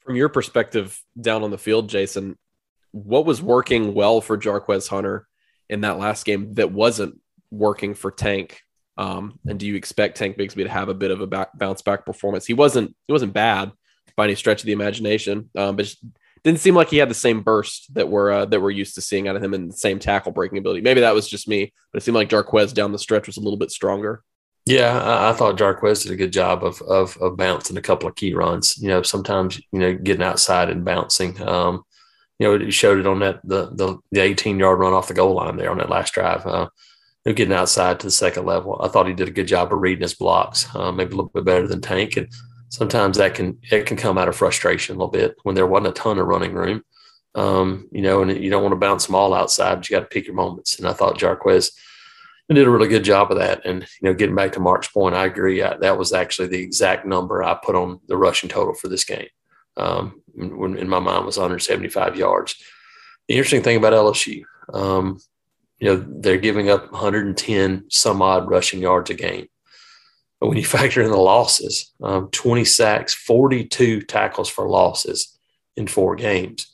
From 0.00 0.16
your 0.16 0.28
perspective 0.28 1.00
down 1.20 1.42
on 1.42 1.50
the 1.50 1.58
field, 1.58 1.88
Jason, 1.88 2.38
what 2.92 3.26
was 3.26 3.42
working 3.42 3.94
well 3.94 4.20
for 4.20 4.38
Jarquez 4.38 4.88
Hunter 4.88 5.26
in 5.68 5.80
that 5.80 5.98
last 5.98 6.24
game 6.24 6.54
that 6.54 6.70
wasn't 6.70 7.20
working 7.50 7.94
for 7.94 8.10
Tank 8.10 8.60
um, 8.96 9.38
and 9.46 9.58
do 9.58 9.66
you 9.66 9.74
expect 9.74 10.16
Tank 10.16 10.36
Bigsby 10.36 10.64
to 10.64 10.68
have 10.68 10.88
a 10.88 10.94
bit 10.94 11.10
of 11.10 11.20
a 11.20 11.26
back, 11.26 11.56
bounce 11.56 11.82
back 11.82 12.06
performance? 12.06 12.46
He 12.46 12.54
wasn't 12.54 12.94
he 13.06 13.12
wasn't 13.12 13.32
bad 13.32 13.72
by 14.16 14.24
any 14.24 14.34
stretch 14.34 14.62
of 14.62 14.66
the 14.66 14.72
imagination, 14.72 15.50
um, 15.56 15.76
but 15.76 15.94
didn't 16.42 16.60
seem 16.60 16.74
like 16.74 16.88
he 16.88 16.96
had 16.96 17.10
the 17.10 17.14
same 17.14 17.42
burst 17.42 17.92
that 17.94 18.08
we're 18.08 18.30
uh, 18.30 18.44
that 18.46 18.60
we're 18.60 18.70
used 18.70 18.94
to 18.94 19.00
seeing 19.00 19.28
out 19.28 19.36
of 19.36 19.42
him 19.42 19.52
and 19.52 19.70
the 19.70 19.76
same 19.76 19.98
tackle 19.98 20.32
breaking 20.32 20.58
ability. 20.58 20.80
Maybe 20.80 21.00
that 21.00 21.14
was 21.14 21.28
just 21.28 21.48
me, 21.48 21.72
but 21.92 21.98
it 22.00 22.04
seemed 22.04 22.14
like 22.14 22.30
Jarquez 22.30 22.72
down 22.72 22.92
the 22.92 22.98
stretch 22.98 23.26
was 23.26 23.36
a 23.36 23.40
little 23.40 23.58
bit 23.58 23.70
stronger. 23.70 24.22
Yeah, 24.66 24.98
I, 24.98 25.30
I 25.30 25.32
thought 25.32 25.56
Jarquez 25.56 26.02
did 26.02 26.12
a 26.12 26.16
good 26.16 26.32
job 26.32 26.64
of, 26.64 26.82
of, 26.82 27.16
of 27.18 27.36
bouncing 27.36 27.76
a 27.76 27.82
couple 27.82 28.08
of 28.08 28.16
key 28.16 28.34
runs. 28.34 28.76
You 28.78 28.88
know, 28.88 29.02
sometimes 29.02 29.60
you 29.72 29.78
know 29.78 29.94
getting 29.94 30.24
outside 30.24 30.68
and 30.70 30.84
bouncing. 30.84 31.40
Um, 31.40 31.84
you 32.38 32.46
know, 32.46 32.64
he 32.64 32.70
showed 32.70 32.98
it 32.98 33.06
on 33.06 33.20
that 33.20 33.40
the 33.44 33.70
the, 33.70 33.98
the 34.10 34.20
18 34.20 34.58
yard 34.58 34.80
run 34.80 34.92
off 34.92 35.08
the 35.08 35.14
goal 35.14 35.34
line 35.34 35.56
there 35.56 35.70
on 35.70 35.78
that 35.78 35.88
last 35.88 36.12
drive. 36.12 36.44
Uh, 36.46 36.68
getting 37.34 37.54
outside 37.54 37.98
to 37.98 38.06
the 38.06 38.10
second 38.10 38.46
level. 38.46 38.78
I 38.80 38.88
thought 38.88 39.08
he 39.08 39.14
did 39.14 39.28
a 39.28 39.32
good 39.32 39.48
job 39.48 39.72
of 39.72 39.80
reading 39.80 40.02
his 40.02 40.14
blocks, 40.14 40.72
uh, 40.76 40.92
maybe 40.92 41.12
a 41.12 41.16
little 41.16 41.30
bit 41.34 41.44
better 41.44 41.66
than 41.66 41.80
Tank. 41.80 42.16
And 42.16 42.28
sometimes 42.68 43.16
that 43.16 43.34
can 43.34 43.58
it 43.70 43.86
can 43.86 43.96
come 43.96 44.18
out 44.18 44.28
of 44.28 44.36
frustration 44.36 44.94
a 44.94 44.98
little 44.98 45.10
bit 45.10 45.36
when 45.42 45.54
there 45.54 45.66
wasn't 45.66 45.88
a 45.88 46.00
ton 46.00 46.18
of 46.18 46.26
running 46.26 46.52
room. 46.52 46.82
Um, 47.34 47.88
you 47.92 48.00
know, 48.02 48.22
and 48.22 48.42
you 48.42 48.48
don't 48.48 48.62
want 48.62 48.72
to 48.72 48.78
bounce 48.78 49.06
them 49.06 49.14
all 49.14 49.34
outside, 49.34 49.76
but 49.76 49.90
you 49.90 49.96
got 49.96 50.00
to 50.00 50.06
pick 50.06 50.26
your 50.26 50.34
moments. 50.34 50.78
And 50.78 50.88
I 50.88 50.92
thought 50.92 51.18
Jarquez, 51.18 51.70
and 52.48 52.56
did 52.56 52.66
a 52.66 52.70
really 52.70 52.88
good 52.88 53.04
job 53.04 53.30
of 53.30 53.38
that. 53.38 53.64
And 53.64 53.82
you 53.82 54.08
know, 54.08 54.14
getting 54.14 54.36
back 54.36 54.52
to 54.52 54.60
Mark's 54.60 54.88
point, 54.88 55.14
I 55.14 55.26
agree. 55.26 55.62
I, 55.62 55.76
that 55.78 55.98
was 55.98 56.12
actually 56.12 56.48
the 56.48 56.62
exact 56.62 57.06
number 57.06 57.42
I 57.42 57.54
put 57.54 57.74
on 57.74 58.00
the 58.06 58.16
rushing 58.16 58.48
total 58.48 58.74
for 58.74 58.88
this 58.88 59.04
game. 59.04 59.28
Um, 59.76 60.22
when 60.34 60.76
in 60.76 60.88
my 60.88 60.98
mind 60.98 61.24
was 61.24 61.36
175 61.36 62.16
yards. 62.16 62.54
The 63.28 63.34
interesting 63.34 63.62
thing 63.62 63.76
about 63.76 63.92
LSU, 63.92 64.44
um, 64.72 65.18
you 65.78 65.88
know, 65.88 66.06
they're 66.20 66.38
giving 66.38 66.70
up 66.70 66.90
110 66.92 67.84
some 67.90 68.22
odd 68.22 68.48
rushing 68.48 68.80
yards 68.80 69.10
a 69.10 69.14
game. 69.14 69.48
But 70.40 70.48
when 70.48 70.58
you 70.58 70.64
factor 70.66 71.02
in 71.02 71.10
the 71.10 71.16
losses, 71.16 71.92
um, 72.02 72.28
20 72.30 72.64
sacks, 72.64 73.14
42 73.14 74.02
tackles 74.02 74.48
for 74.48 74.68
losses 74.68 75.36
in 75.76 75.86
four 75.86 76.16
games, 76.16 76.72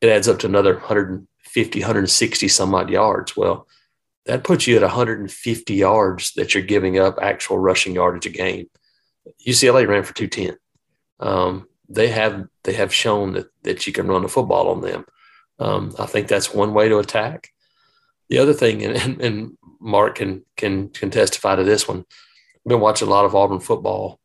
it 0.00 0.08
adds 0.08 0.28
up 0.28 0.38
to 0.40 0.46
another 0.46 0.74
150, 0.74 1.80
160 1.80 2.48
some 2.48 2.74
odd 2.74 2.90
yards. 2.90 3.36
Well, 3.36 3.66
that 4.28 4.44
puts 4.44 4.66
you 4.66 4.76
at 4.76 4.82
150 4.82 5.74
yards 5.74 6.34
that 6.34 6.54
you're 6.54 6.62
giving 6.62 6.98
up 6.98 7.18
actual 7.20 7.58
rushing 7.58 7.94
yardage 7.94 8.26
a 8.26 8.28
game. 8.28 8.66
UCLA 9.46 9.88
ran 9.88 10.04
for 10.04 10.12
210. 10.12 10.58
Um, 11.18 11.66
they 11.88 12.08
have 12.08 12.46
they 12.62 12.74
have 12.74 12.92
shown 12.92 13.32
that 13.32 13.46
that 13.62 13.86
you 13.86 13.92
can 13.94 14.06
run 14.06 14.22
the 14.22 14.28
football 14.28 14.68
on 14.68 14.82
them. 14.82 15.06
Um, 15.58 15.94
I 15.98 16.04
think 16.04 16.28
that's 16.28 16.52
one 16.52 16.74
way 16.74 16.90
to 16.90 16.98
attack. 16.98 17.48
The 18.28 18.38
other 18.38 18.52
thing, 18.52 18.84
and, 18.84 19.20
and 19.22 19.58
Mark 19.80 20.16
can 20.16 20.44
can 20.58 20.90
can 20.90 21.10
testify 21.10 21.56
to 21.56 21.64
this 21.64 21.88
one. 21.88 22.00
I've 22.00 22.68
been 22.68 22.80
watching 22.80 23.08
a 23.08 23.10
lot 23.10 23.24
of 23.24 23.34
Auburn 23.34 23.60
football, 23.60 24.20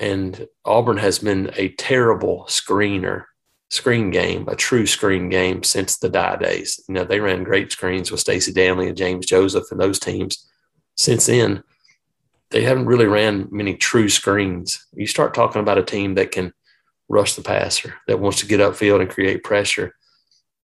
and 0.00 0.48
Auburn 0.64 0.96
has 0.96 1.20
been 1.20 1.52
a 1.56 1.68
terrible 1.68 2.46
screener 2.48 3.26
screen 3.70 4.10
game, 4.10 4.48
a 4.48 4.56
true 4.56 4.86
screen 4.86 5.28
game 5.28 5.62
since 5.62 5.98
the 5.98 6.08
Dye 6.08 6.36
days. 6.36 6.80
You 6.88 6.94
know, 6.94 7.04
they 7.04 7.20
ran 7.20 7.44
great 7.44 7.72
screens 7.72 8.10
with 8.10 8.20
Stacy 8.20 8.52
Danley 8.52 8.88
and 8.88 8.96
James 8.96 9.26
Joseph 9.26 9.70
and 9.70 9.80
those 9.80 9.98
teams. 9.98 10.48
Since 10.96 11.26
then, 11.26 11.62
they 12.50 12.62
haven't 12.62 12.86
really 12.86 13.06
ran 13.06 13.48
many 13.50 13.74
true 13.74 14.08
screens. 14.08 14.86
You 14.92 15.06
start 15.06 15.34
talking 15.34 15.60
about 15.60 15.78
a 15.78 15.82
team 15.82 16.14
that 16.14 16.30
can 16.30 16.52
rush 17.08 17.34
the 17.34 17.42
passer, 17.42 17.94
that 18.06 18.20
wants 18.20 18.40
to 18.40 18.46
get 18.46 18.60
upfield 18.60 19.00
and 19.00 19.10
create 19.10 19.42
pressure. 19.42 19.94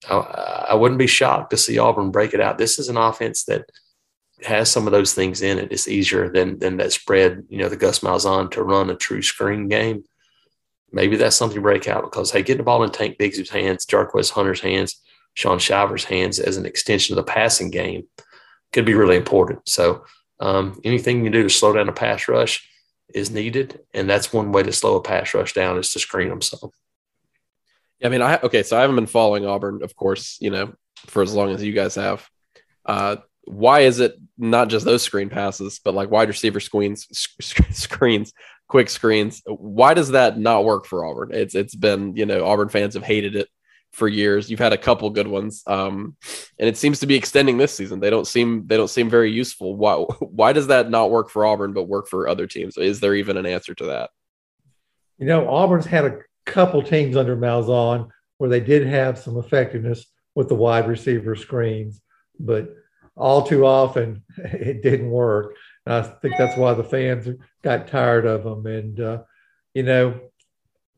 I, 0.08 0.66
I 0.70 0.74
wouldn't 0.74 0.98
be 0.98 1.06
shocked 1.06 1.50
to 1.50 1.56
see 1.56 1.78
Auburn 1.78 2.10
break 2.10 2.34
it 2.34 2.40
out. 2.40 2.58
This 2.58 2.78
is 2.78 2.88
an 2.88 2.96
offense 2.96 3.44
that 3.44 3.70
has 4.44 4.70
some 4.70 4.86
of 4.86 4.92
those 4.92 5.14
things 5.14 5.42
in 5.42 5.58
it. 5.58 5.72
It's 5.72 5.88
easier 5.88 6.30
than 6.30 6.58
than 6.58 6.76
that 6.78 6.92
spread, 6.92 7.44
you 7.48 7.58
know, 7.58 7.68
the 7.68 7.76
Gus 7.76 8.00
Malzahn 8.00 8.50
to 8.52 8.62
run 8.62 8.90
a 8.90 8.96
true 8.96 9.22
screen 9.22 9.68
game 9.68 10.04
maybe 10.92 11.16
that's 11.16 11.36
something 11.36 11.56
to 11.56 11.62
break 11.62 11.88
out 11.88 12.04
because 12.04 12.30
hey, 12.30 12.42
getting 12.42 12.58
the 12.58 12.64
ball 12.64 12.82
in 12.82 12.90
Tank 12.90 13.18
Bigsby's 13.18 13.50
hands, 13.50 13.86
Jarquez 13.86 14.30
Hunter's 14.30 14.60
hands, 14.60 15.00
Shaun 15.34 15.58
Shivers' 15.58 16.04
hands 16.04 16.38
as 16.38 16.56
an 16.56 16.66
extension 16.66 17.16
of 17.16 17.24
the 17.24 17.30
passing 17.30 17.70
game 17.70 18.04
could 18.72 18.84
be 18.84 18.94
really 18.94 19.16
important. 19.16 19.68
So 19.68 20.04
um, 20.40 20.80
anything 20.84 21.24
you 21.24 21.30
do 21.30 21.42
to 21.42 21.50
slow 21.50 21.72
down 21.72 21.88
a 21.88 21.92
pass 21.92 22.28
rush 22.28 22.68
is 23.14 23.30
needed, 23.30 23.80
and 23.94 24.08
that's 24.08 24.32
one 24.32 24.52
way 24.52 24.62
to 24.62 24.72
slow 24.72 24.96
a 24.96 25.02
pass 25.02 25.34
rush 25.34 25.52
down 25.52 25.78
is 25.78 25.92
to 25.92 25.98
screen 25.98 26.28
them 26.28 26.42
So. 26.42 26.72
Yeah, 28.00 28.08
I 28.08 28.10
mean, 28.10 28.22
I 28.22 28.38
okay, 28.42 28.62
so 28.62 28.76
I 28.76 28.82
haven't 28.82 28.96
been 28.96 29.06
following 29.06 29.46
Auburn, 29.46 29.82
of 29.82 29.96
course, 29.96 30.36
you 30.40 30.50
know, 30.50 30.74
for 31.06 31.22
as 31.22 31.34
long 31.34 31.50
as 31.50 31.62
you 31.62 31.72
guys 31.72 31.94
have. 31.94 32.28
Uh, 32.84 33.16
why 33.44 33.80
is 33.80 34.00
it 34.00 34.16
not 34.36 34.68
just 34.68 34.84
those 34.84 35.02
screen 35.02 35.30
passes, 35.30 35.80
but 35.82 35.94
like 35.94 36.10
wide 36.10 36.28
receiver 36.28 36.60
screens, 36.60 37.06
screens 37.70 38.34
quick 38.68 38.90
screens. 38.90 39.42
Why 39.46 39.94
does 39.94 40.10
that 40.10 40.38
not 40.38 40.64
work 40.64 40.86
for 40.86 41.04
Auburn? 41.04 41.30
It's 41.32 41.54
it's 41.54 41.74
been 41.74 42.16
you 42.16 42.26
know 42.26 42.46
Auburn 42.46 42.68
fans 42.68 42.94
have 42.94 43.04
hated 43.04 43.36
it 43.36 43.48
for 43.92 44.08
years. 44.08 44.50
You've 44.50 44.60
had 44.60 44.72
a 44.72 44.78
couple 44.78 45.08
good 45.10 45.26
ones, 45.26 45.62
um, 45.66 46.16
and 46.58 46.68
it 46.68 46.76
seems 46.76 47.00
to 47.00 47.06
be 47.06 47.14
extending 47.14 47.56
this 47.56 47.74
season. 47.74 48.00
They 48.00 48.10
don't 48.10 48.26
seem 48.26 48.66
they 48.66 48.76
don't 48.76 48.90
seem 48.90 49.08
very 49.08 49.30
useful. 49.32 49.76
Why 49.76 49.94
why 50.20 50.52
does 50.52 50.66
that 50.68 50.90
not 50.90 51.10
work 51.10 51.30
for 51.30 51.46
Auburn 51.46 51.72
but 51.72 51.84
work 51.84 52.08
for 52.08 52.28
other 52.28 52.46
teams? 52.46 52.76
Is 52.76 53.00
there 53.00 53.14
even 53.14 53.36
an 53.36 53.46
answer 53.46 53.74
to 53.74 53.86
that? 53.86 54.10
You 55.18 55.26
know, 55.26 55.48
Auburn's 55.48 55.86
had 55.86 56.04
a 56.04 56.18
couple 56.44 56.82
teams 56.82 57.16
under 57.16 57.36
Malzahn 57.36 58.08
where 58.38 58.50
they 58.50 58.60
did 58.60 58.86
have 58.86 59.18
some 59.18 59.38
effectiveness 59.38 60.06
with 60.34 60.48
the 60.48 60.54
wide 60.54 60.86
receiver 60.86 61.34
screens, 61.34 62.02
but 62.38 62.68
all 63.16 63.46
too 63.46 63.64
often 63.64 64.22
it 64.36 64.82
didn't 64.82 65.10
work. 65.10 65.54
And 65.86 65.94
I 65.94 66.02
think 66.02 66.34
that's 66.36 66.56
why 66.56 66.74
the 66.74 66.84
fans 66.84 67.28
got 67.62 67.86
tired 67.86 68.26
of 68.26 68.44
them. 68.44 68.66
And, 68.66 69.00
uh, 69.00 69.22
you 69.72 69.84
know, 69.84 70.20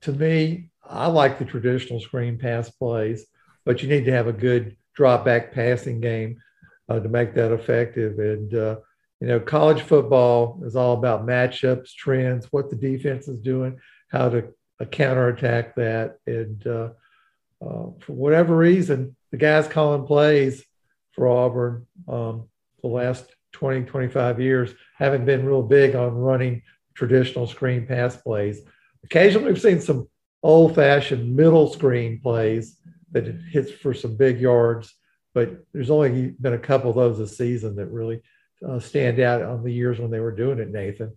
to 0.02 0.12
me, 0.12 0.70
I 0.84 1.08
like 1.08 1.38
the 1.38 1.44
traditional 1.44 2.00
screen 2.00 2.38
pass 2.38 2.70
plays, 2.70 3.26
but 3.64 3.82
you 3.82 3.88
need 3.88 4.06
to 4.06 4.12
have 4.12 4.26
a 4.26 4.32
good 4.32 4.76
drop 4.94 5.24
back 5.24 5.52
passing 5.52 6.00
game 6.00 6.40
uh, 6.88 7.00
to 7.00 7.08
make 7.08 7.34
that 7.34 7.52
effective. 7.52 8.18
And, 8.18 8.54
uh, 8.54 8.76
you 9.20 9.26
know, 9.26 9.40
college 9.40 9.82
football 9.82 10.62
is 10.64 10.76
all 10.76 10.94
about 10.94 11.26
matchups, 11.26 11.94
trends, 11.94 12.46
what 12.50 12.70
the 12.70 12.76
defense 12.76 13.28
is 13.28 13.38
doing, 13.38 13.78
how 14.10 14.30
to 14.30 14.48
uh, 14.80 14.84
counterattack 14.86 15.74
that. 15.74 16.16
And 16.26 16.66
uh, 16.66 16.90
uh, 17.60 17.90
for 18.00 18.12
whatever 18.12 18.56
reason, 18.56 19.16
the 19.32 19.36
guys 19.36 19.68
calling 19.68 20.06
plays 20.06 20.64
for 21.12 21.28
Auburn 21.28 21.86
um, 22.06 22.48
the 22.80 22.88
last 22.88 23.26
20, 23.52 23.82
25 23.82 24.40
years, 24.40 24.74
haven't 24.96 25.24
been 25.24 25.46
real 25.46 25.62
big 25.62 25.94
on 25.94 26.14
running 26.14 26.62
traditional 26.94 27.46
screen 27.46 27.86
pass 27.86 28.16
plays. 28.16 28.60
Occasionally, 29.04 29.52
we've 29.52 29.60
seen 29.60 29.80
some 29.80 30.08
old 30.42 30.74
fashioned 30.74 31.34
middle 31.34 31.72
screen 31.72 32.20
plays 32.20 32.78
that 33.12 33.26
hits 33.50 33.70
for 33.70 33.94
some 33.94 34.16
big 34.16 34.40
yards, 34.40 34.94
but 35.34 35.64
there's 35.72 35.90
only 35.90 36.34
been 36.40 36.54
a 36.54 36.58
couple 36.58 36.90
of 36.90 36.96
those 36.96 37.18
this 37.18 37.38
season 37.38 37.76
that 37.76 37.86
really 37.86 38.20
uh, 38.66 38.78
stand 38.78 39.20
out 39.20 39.42
on 39.42 39.62
the 39.62 39.72
years 39.72 39.98
when 39.98 40.10
they 40.10 40.20
were 40.20 40.34
doing 40.34 40.58
it, 40.58 40.70
Nathan. 40.70 41.16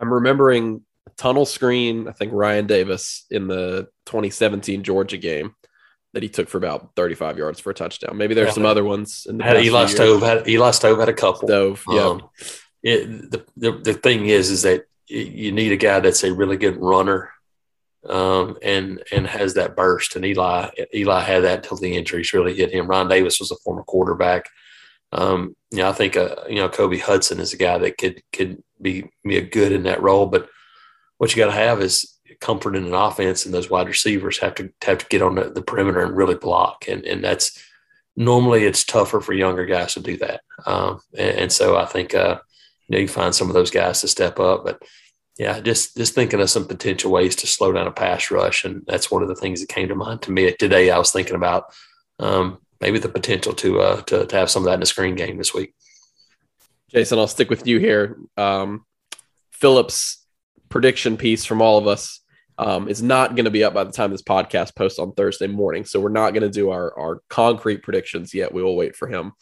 I'm 0.00 0.12
remembering 0.12 0.82
tunnel 1.16 1.46
screen, 1.46 2.08
I 2.08 2.12
think 2.12 2.32
Ryan 2.32 2.66
Davis 2.66 3.26
in 3.30 3.48
the 3.48 3.88
2017 4.06 4.82
Georgia 4.82 5.18
game 5.18 5.54
that 6.14 6.22
he 6.22 6.28
took 6.28 6.48
for 6.48 6.58
about 6.58 6.90
35 6.96 7.38
yards 7.38 7.60
for 7.60 7.70
a 7.70 7.74
touchdown. 7.74 8.16
Maybe 8.16 8.34
there's 8.34 8.48
yeah. 8.48 8.54
some 8.54 8.66
other 8.66 8.84
ones. 8.84 9.26
In 9.28 9.38
the 9.38 9.44
had 9.44 9.62
Eli 9.62 9.86
Stove 9.86 10.22
had 10.22 10.48
Eli 10.48 10.70
Stove 10.70 10.98
had 10.98 11.08
a 11.08 11.14
couple. 11.14 11.48
Stove, 11.48 11.84
yeah. 11.88 12.02
Um, 12.02 12.28
it, 12.82 13.30
the, 13.30 13.44
the 13.56 13.72
the 13.72 13.94
thing 13.94 14.26
is, 14.26 14.50
is 14.50 14.62
that 14.62 14.86
you 15.06 15.52
need 15.52 15.72
a 15.72 15.76
guy 15.76 16.00
that's 16.00 16.24
a 16.24 16.32
really 16.32 16.56
good 16.56 16.76
runner, 16.76 17.30
um, 18.08 18.56
and 18.62 19.02
and 19.12 19.26
has 19.26 19.54
that 19.54 19.76
burst. 19.76 20.16
And 20.16 20.24
Eli 20.24 20.70
Eli 20.94 21.20
had 21.20 21.44
that 21.44 21.58
until 21.58 21.78
the 21.78 21.96
injuries 21.96 22.32
really 22.32 22.54
hit 22.54 22.72
him. 22.72 22.86
Ron 22.86 23.08
Davis 23.08 23.40
was 23.40 23.50
a 23.50 23.56
former 23.56 23.82
quarterback. 23.82 24.48
Um, 25.12 25.56
you 25.70 25.78
know, 25.78 25.88
I 25.88 25.92
think 25.92 26.16
uh, 26.16 26.36
you 26.48 26.56
know 26.56 26.68
Kobe 26.68 26.98
Hudson 26.98 27.40
is 27.40 27.52
a 27.52 27.58
guy 27.58 27.78
that 27.78 27.98
could 27.98 28.22
could 28.32 28.62
be 28.80 29.10
be 29.24 29.36
a 29.36 29.42
good 29.42 29.72
in 29.72 29.84
that 29.84 30.02
role. 30.02 30.26
But 30.26 30.48
what 31.18 31.34
you 31.34 31.42
got 31.42 31.52
to 31.52 31.60
have 31.60 31.80
is 31.82 32.17
comfort 32.40 32.76
in 32.76 32.84
an 32.84 32.94
offense, 32.94 33.44
and 33.44 33.54
those 33.54 33.70
wide 33.70 33.88
receivers 33.88 34.38
have 34.38 34.54
to 34.56 34.72
have 34.82 34.98
to 34.98 35.06
get 35.06 35.22
on 35.22 35.34
the, 35.34 35.44
the 35.44 35.62
perimeter 35.62 36.02
and 36.02 36.16
really 36.16 36.34
block, 36.34 36.86
and 36.88 37.04
and 37.04 37.22
that's 37.22 37.62
normally 38.16 38.64
it's 38.64 38.84
tougher 38.84 39.20
for 39.20 39.32
younger 39.32 39.64
guys 39.64 39.94
to 39.94 40.00
do 40.00 40.16
that. 40.16 40.40
Um, 40.66 41.00
and, 41.16 41.38
and, 41.38 41.52
so 41.52 41.76
I 41.76 41.86
think 41.86 42.14
uh, 42.14 42.40
you 42.88 42.96
know 42.96 43.00
you 43.00 43.08
find 43.08 43.34
some 43.34 43.48
of 43.48 43.54
those 43.54 43.70
guys 43.70 44.00
to 44.00 44.08
step 44.08 44.40
up, 44.40 44.64
but 44.64 44.82
yeah, 45.38 45.60
just 45.60 45.96
just 45.96 46.14
thinking 46.14 46.40
of 46.40 46.50
some 46.50 46.66
potential 46.66 47.10
ways 47.10 47.36
to 47.36 47.46
slow 47.46 47.72
down 47.72 47.86
a 47.86 47.92
pass 47.92 48.30
rush, 48.30 48.64
and 48.64 48.82
that's 48.86 49.10
one 49.10 49.22
of 49.22 49.28
the 49.28 49.36
things 49.36 49.60
that 49.60 49.68
came 49.68 49.88
to 49.88 49.94
mind 49.94 50.22
to 50.22 50.32
me 50.32 50.52
today. 50.52 50.90
I 50.90 50.98
was 50.98 51.12
thinking 51.12 51.36
about 51.36 51.66
um, 52.18 52.58
maybe 52.80 52.98
the 52.98 53.08
potential 53.08 53.52
to, 53.54 53.80
uh, 53.80 54.00
to 54.02 54.26
to 54.26 54.36
have 54.36 54.50
some 54.50 54.62
of 54.62 54.66
that 54.66 54.74
in 54.74 54.80
the 54.80 54.86
screen 54.86 55.14
game 55.14 55.38
this 55.38 55.54
week. 55.54 55.74
Jason, 56.90 57.18
I'll 57.18 57.28
stick 57.28 57.50
with 57.50 57.66
you 57.66 57.78
here. 57.78 58.18
Um, 58.36 58.84
Phillips 59.52 60.17
prediction 60.68 61.16
piece 61.16 61.44
from 61.44 61.62
all 61.62 61.78
of 61.78 61.86
us 61.86 62.20
um, 62.58 62.88
is 62.88 63.02
not 63.02 63.36
going 63.36 63.44
to 63.44 63.50
be 63.50 63.64
up 63.64 63.74
by 63.74 63.84
the 63.84 63.92
time 63.92 64.10
this 64.10 64.22
podcast 64.22 64.74
posts 64.74 64.98
on 64.98 65.12
Thursday 65.12 65.46
morning. 65.46 65.84
So 65.84 66.00
we're 66.00 66.08
not 66.08 66.32
going 66.32 66.42
to 66.42 66.50
do 66.50 66.70
our, 66.70 66.98
our 66.98 67.22
concrete 67.28 67.82
predictions 67.82 68.34
yet. 68.34 68.52
We 68.52 68.62
will 68.62 68.76
wait 68.76 68.96
for 68.96 69.06
him 69.06 69.32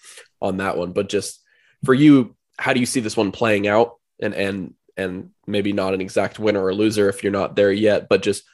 on 0.40 0.58
that 0.58 0.76
one. 0.76 0.92
But 0.92 1.08
just 1.08 1.42
for 1.84 1.94
you, 1.94 2.36
how 2.58 2.72
do 2.72 2.80
you 2.80 2.86
see 2.86 3.00
this 3.00 3.16
one 3.16 3.32
playing 3.32 3.66
out? 3.66 3.94
And 4.20 4.34
and 4.34 4.74
and 4.96 5.30
maybe 5.46 5.74
not 5.74 5.92
an 5.92 6.00
exact 6.00 6.38
winner 6.38 6.64
or 6.64 6.74
loser 6.74 7.10
if 7.10 7.22
you're 7.22 7.32
not 7.32 7.54
there 7.54 7.72
yet, 7.72 8.08
but 8.08 8.22
just 8.22 8.44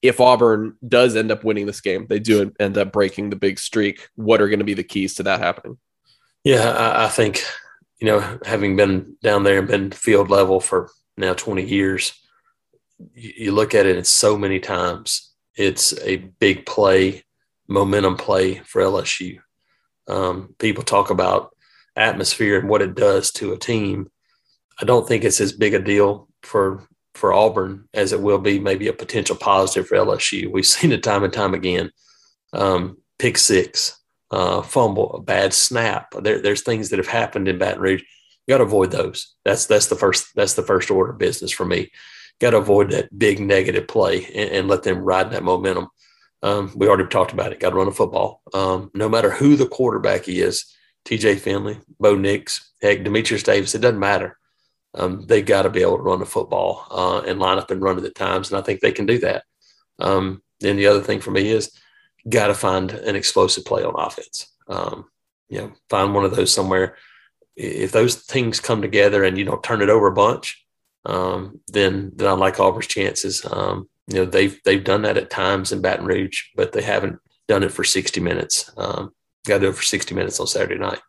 if 0.00 0.20
Auburn 0.20 0.76
does 0.86 1.16
end 1.16 1.32
up 1.32 1.42
winning 1.42 1.66
this 1.66 1.80
game, 1.80 2.06
they 2.08 2.20
do 2.20 2.52
end 2.60 2.78
up 2.78 2.92
breaking 2.92 3.30
the 3.30 3.36
big 3.36 3.58
streak. 3.58 4.08
What 4.14 4.40
are 4.40 4.48
going 4.48 4.60
to 4.60 4.64
be 4.64 4.74
the 4.74 4.84
keys 4.84 5.14
to 5.14 5.24
that 5.24 5.40
happening? 5.40 5.76
Yeah, 6.44 6.70
I, 6.70 7.06
I 7.06 7.08
think 7.08 7.42
you 8.00 8.06
know, 8.06 8.38
having 8.44 8.76
been 8.76 9.16
down 9.22 9.42
there 9.42 9.58
and 9.58 9.68
been 9.68 9.90
field 9.90 10.30
level 10.30 10.60
for 10.60 10.90
now 11.18 11.34
20 11.34 11.64
years, 11.64 12.14
you 13.14 13.52
look 13.52 13.74
at 13.74 13.86
it 13.86 14.06
so 14.06 14.36
many 14.36 14.60
times. 14.60 15.32
It's 15.56 15.98
a 16.00 16.16
big 16.16 16.66
play, 16.66 17.24
momentum 17.68 18.16
play 18.16 18.58
for 18.58 18.82
LSU. 18.82 19.38
Um, 20.08 20.54
people 20.58 20.84
talk 20.84 21.10
about 21.10 21.50
atmosphere 21.96 22.58
and 22.58 22.68
what 22.68 22.82
it 22.82 22.94
does 22.94 23.30
to 23.32 23.52
a 23.52 23.58
team. 23.58 24.10
I 24.80 24.84
don't 24.84 25.06
think 25.06 25.24
it's 25.24 25.40
as 25.40 25.52
big 25.52 25.74
a 25.74 25.80
deal 25.80 26.28
for 26.42 26.88
for 27.14 27.32
Auburn 27.32 27.88
as 27.92 28.12
it 28.12 28.20
will 28.20 28.38
be 28.38 28.60
maybe 28.60 28.86
a 28.86 28.92
potential 28.92 29.34
positive 29.34 29.88
for 29.88 29.96
LSU. 29.96 30.50
We've 30.50 30.66
seen 30.76 30.92
it 30.92 31.02
time 31.02 31.24
and 31.24 31.32
time 31.32 31.54
again. 31.54 31.90
Um, 32.52 32.98
pick 33.18 33.36
six, 33.36 34.00
uh, 34.30 34.62
fumble, 34.62 35.12
a 35.14 35.20
bad 35.20 35.52
snap. 35.52 36.14
There, 36.22 36.40
there's 36.40 36.62
things 36.62 36.90
that 36.90 36.98
have 36.98 37.08
happened 37.08 37.48
in 37.48 37.58
Baton 37.58 37.82
Rouge. 37.82 38.02
You 38.48 38.54
got 38.54 38.58
to 38.58 38.64
avoid 38.64 38.90
those. 38.90 39.34
That's 39.44 39.66
that's 39.66 39.88
the 39.88 39.94
first 39.94 40.34
that's 40.34 40.54
the 40.54 40.62
first 40.62 40.90
order 40.90 41.12
of 41.12 41.18
business 41.18 41.52
for 41.52 41.66
me. 41.66 41.92
Got 42.40 42.50
to 42.50 42.56
avoid 42.56 42.90
that 42.92 43.16
big 43.16 43.40
negative 43.40 43.86
play 43.86 44.24
and, 44.24 44.50
and 44.50 44.68
let 44.68 44.84
them 44.84 45.00
ride 45.00 45.32
that 45.32 45.44
momentum. 45.44 45.88
Um, 46.42 46.72
we 46.74 46.88
already 46.88 47.08
talked 47.08 47.32
about 47.32 47.52
it. 47.52 47.60
Got 47.60 47.70
to 47.70 47.76
run 47.76 47.88
a 47.88 47.92
football. 47.92 48.40
Um, 48.54 48.90
no 48.94 49.06
matter 49.06 49.30
who 49.30 49.56
the 49.56 49.66
quarterback 49.66 50.30
is, 50.30 50.64
TJ 51.04 51.40
Finley, 51.40 51.78
Bo 52.00 52.14
Nix, 52.14 52.72
heck, 52.80 53.04
Demetrius 53.04 53.42
Davis, 53.42 53.74
it 53.74 53.80
doesn't 53.80 53.98
matter. 53.98 54.38
Um, 54.94 55.26
they 55.26 55.42
got 55.42 55.62
to 55.62 55.70
be 55.70 55.82
able 55.82 55.98
to 55.98 56.02
run 56.02 56.20
the 56.20 56.26
football 56.26 56.86
uh, 56.90 57.20
and 57.28 57.38
line 57.38 57.58
up 57.58 57.70
and 57.70 57.82
run 57.82 57.98
it 57.98 58.04
at 58.04 58.14
times. 58.14 58.50
And 58.50 58.58
I 58.58 58.62
think 58.62 58.80
they 58.80 58.92
can 58.92 59.04
do 59.04 59.18
that. 59.18 59.44
Um, 59.98 60.42
then 60.60 60.76
the 60.76 60.86
other 60.86 61.02
thing 61.02 61.20
for 61.20 61.32
me 61.32 61.50
is 61.50 61.72
got 62.26 62.46
to 62.46 62.54
find 62.54 62.92
an 62.92 63.14
explosive 63.14 63.66
play 63.66 63.84
on 63.84 63.94
offense. 63.94 64.46
Um, 64.68 65.06
you 65.50 65.58
know, 65.58 65.72
find 65.90 66.14
one 66.14 66.24
of 66.24 66.34
those 66.34 66.52
somewhere. 66.52 66.96
If 67.58 67.90
those 67.92 68.16
things 68.16 68.60
come 68.60 68.80
together 68.80 69.24
and 69.24 69.36
you 69.36 69.44
don't 69.44 69.62
turn 69.62 69.82
it 69.82 69.90
over 69.90 70.06
a 70.06 70.14
bunch, 70.14 70.64
um, 71.04 71.60
then 71.66 72.12
then 72.14 72.28
I 72.28 72.32
like 72.32 72.60
Auburn's 72.60 72.86
chances. 72.86 73.44
Um, 73.50 73.88
you 74.06 74.16
know, 74.16 74.24
they've 74.24 74.58
they've 74.64 74.82
done 74.82 75.02
that 75.02 75.18
at 75.18 75.30
times 75.30 75.72
in 75.72 75.82
Baton 75.82 76.06
Rouge, 76.06 76.44
but 76.54 76.72
they 76.72 76.82
haven't 76.82 77.18
done 77.48 77.62
it 77.62 77.72
for 77.72 77.82
60 77.82 78.20
minutes. 78.20 78.70
Um, 78.76 79.12
got 79.46 79.54
to 79.54 79.60
do 79.60 79.68
it 79.70 79.74
for 79.74 79.82
60 79.82 80.14
minutes 80.14 80.38
on 80.38 80.46
Saturday 80.46 80.78
night. 80.78 81.00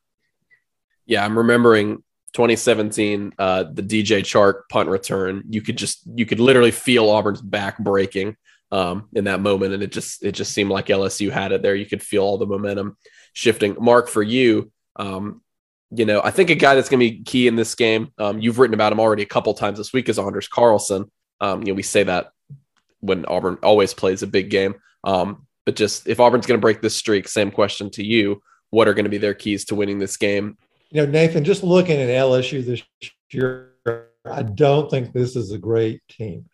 Yeah, 1.05 1.23
I'm 1.23 1.37
remembering 1.37 2.03
2017, 2.33 3.33
uh, 3.37 3.63
the 3.71 3.83
DJ 3.83 4.21
Chark 4.21 4.61
punt 4.69 4.89
return. 4.89 5.43
You 5.49 5.61
could 5.61 5.77
just 5.77 6.01
you 6.15 6.25
could 6.25 6.39
literally 6.39 6.71
feel 6.71 7.09
Auburn's 7.09 7.41
back 7.41 7.77
breaking 7.79 8.37
um, 8.71 9.09
in 9.13 9.25
that 9.25 9.41
moment, 9.41 9.73
and 9.73 9.83
it 9.83 9.91
just 9.91 10.23
it 10.23 10.33
just 10.33 10.53
seemed 10.53 10.69
like 10.69 10.87
LSU 10.87 11.31
had 11.31 11.51
it 11.51 11.61
there. 11.61 11.75
You 11.75 11.85
could 11.85 12.03
feel 12.03 12.23
all 12.23 12.37
the 12.37 12.45
momentum 12.45 12.97
shifting. 13.33 13.75
Mark, 13.79 14.07
for 14.07 14.23
you, 14.23 14.71
um, 14.95 15.41
you 15.91 16.05
know, 16.05 16.21
I 16.23 16.31
think 16.31 16.49
a 16.49 16.55
guy 16.55 16.75
that's 16.75 16.89
going 16.89 16.99
to 16.99 17.11
be 17.11 17.23
key 17.23 17.47
in 17.47 17.55
this 17.55 17.75
game. 17.75 18.11
Um, 18.17 18.39
you've 18.39 18.59
written 18.59 18.73
about 18.73 18.91
him 18.91 18.99
already 18.99 19.23
a 19.23 19.27
couple 19.27 19.53
times 19.53 19.77
this 19.77 19.93
week 19.93 20.09
is 20.09 20.19
Anders 20.19 20.47
Carlson. 20.47 21.09
Um, 21.41 21.61
you 21.61 21.67
know, 21.67 21.73
we 21.75 21.83
say 21.83 22.03
that 22.03 22.31
when 22.99 23.25
Auburn 23.25 23.57
always 23.63 23.93
plays 23.93 24.21
a 24.21 24.27
big 24.27 24.49
game. 24.49 24.75
Um, 25.03 25.47
but 25.65 25.75
just 25.75 26.07
if 26.07 26.19
Auburn's 26.19 26.45
going 26.45 26.59
to 26.59 26.61
break 26.61 26.81
this 26.81 26.95
streak, 26.95 27.27
same 27.27 27.51
question 27.51 27.89
to 27.91 28.03
you: 28.03 28.41
What 28.69 28.87
are 28.87 28.93
going 28.93 29.05
to 29.05 29.09
be 29.09 29.17
their 29.17 29.33
keys 29.33 29.65
to 29.65 29.75
winning 29.75 29.99
this 29.99 30.17
game? 30.17 30.57
You 30.91 31.05
know, 31.05 31.11
Nathan, 31.11 31.43
just 31.43 31.63
looking 31.63 31.99
at 31.99 32.09
LSU 32.09 32.65
this 32.65 32.83
year, 33.31 33.73
I 34.25 34.43
don't 34.43 34.89
think 34.89 35.13
this 35.13 35.35
is 35.35 35.51
a 35.51 35.57
great 35.57 36.01
team. 36.09 36.45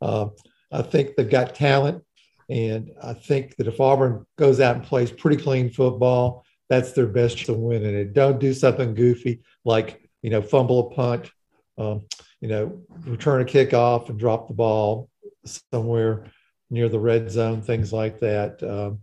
Uh, 0.00 0.28
I 0.72 0.82
think 0.82 1.16
they've 1.16 1.28
got 1.28 1.54
talent. 1.54 2.04
And 2.48 2.90
I 3.00 3.14
think 3.14 3.54
that 3.56 3.68
if 3.68 3.80
Auburn 3.80 4.26
goes 4.36 4.60
out 4.60 4.74
and 4.74 4.84
plays 4.84 5.12
pretty 5.12 5.40
clean 5.40 5.70
football, 5.70 6.44
that's 6.70 6.92
their 6.92 7.08
best 7.08 7.44
to 7.46 7.52
win 7.52 7.84
in 7.84 7.94
it. 7.94 8.14
Don't 8.14 8.38
do 8.38 8.54
something 8.54 8.94
goofy 8.94 9.42
like, 9.64 10.08
you 10.22 10.30
know, 10.30 10.40
fumble 10.40 10.86
a 10.86 10.94
punt, 10.94 11.30
um, 11.76 12.06
you 12.40 12.48
know, 12.48 12.80
return 13.04 13.42
a 13.42 13.44
kickoff 13.44 14.08
and 14.08 14.18
drop 14.18 14.46
the 14.46 14.54
ball 14.54 15.10
somewhere 15.44 16.26
near 16.70 16.88
the 16.88 16.98
red 16.98 17.28
zone, 17.28 17.60
things 17.60 17.92
like 17.92 18.20
that. 18.20 18.62
Um, 18.62 19.00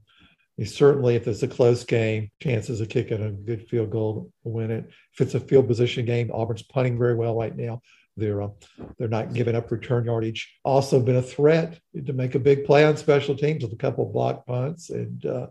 certainly, 0.65 1.15
if 1.15 1.27
it's 1.27 1.43
a 1.43 1.47
close 1.47 1.83
game, 1.83 2.31
chances 2.41 2.79
of 2.79 2.87
kicking 2.87 3.21
a 3.21 3.31
good 3.31 3.67
field 3.67 3.91
goal 3.91 4.31
to 4.43 4.49
win 4.49 4.71
it. 4.71 4.89
If 5.13 5.21
it's 5.21 5.35
a 5.35 5.39
field 5.39 5.67
position 5.67 6.05
game, 6.05 6.31
Auburn's 6.33 6.63
punting 6.63 6.97
very 6.97 7.15
well 7.15 7.35
right 7.35 7.55
now. 7.55 7.81
They're 8.15 8.41
uh, 8.41 8.49
they're 8.97 9.09
not 9.09 9.33
giving 9.33 9.55
up 9.55 9.69
return 9.69 10.05
yardage. 10.05 10.57
Also, 10.63 11.01
been 11.01 11.17
a 11.17 11.21
threat 11.21 11.79
to 12.05 12.13
make 12.13 12.33
a 12.33 12.39
big 12.39 12.65
play 12.65 12.85
on 12.85 12.95
special 12.95 13.35
teams 13.35 13.61
with 13.61 13.73
a 13.73 13.77
couple 13.77 14.07
of 14.07 14.13
block 14.13 14.47
punts, 14.47 14.89
and 14.89 15.23
uh, 15.25 15.47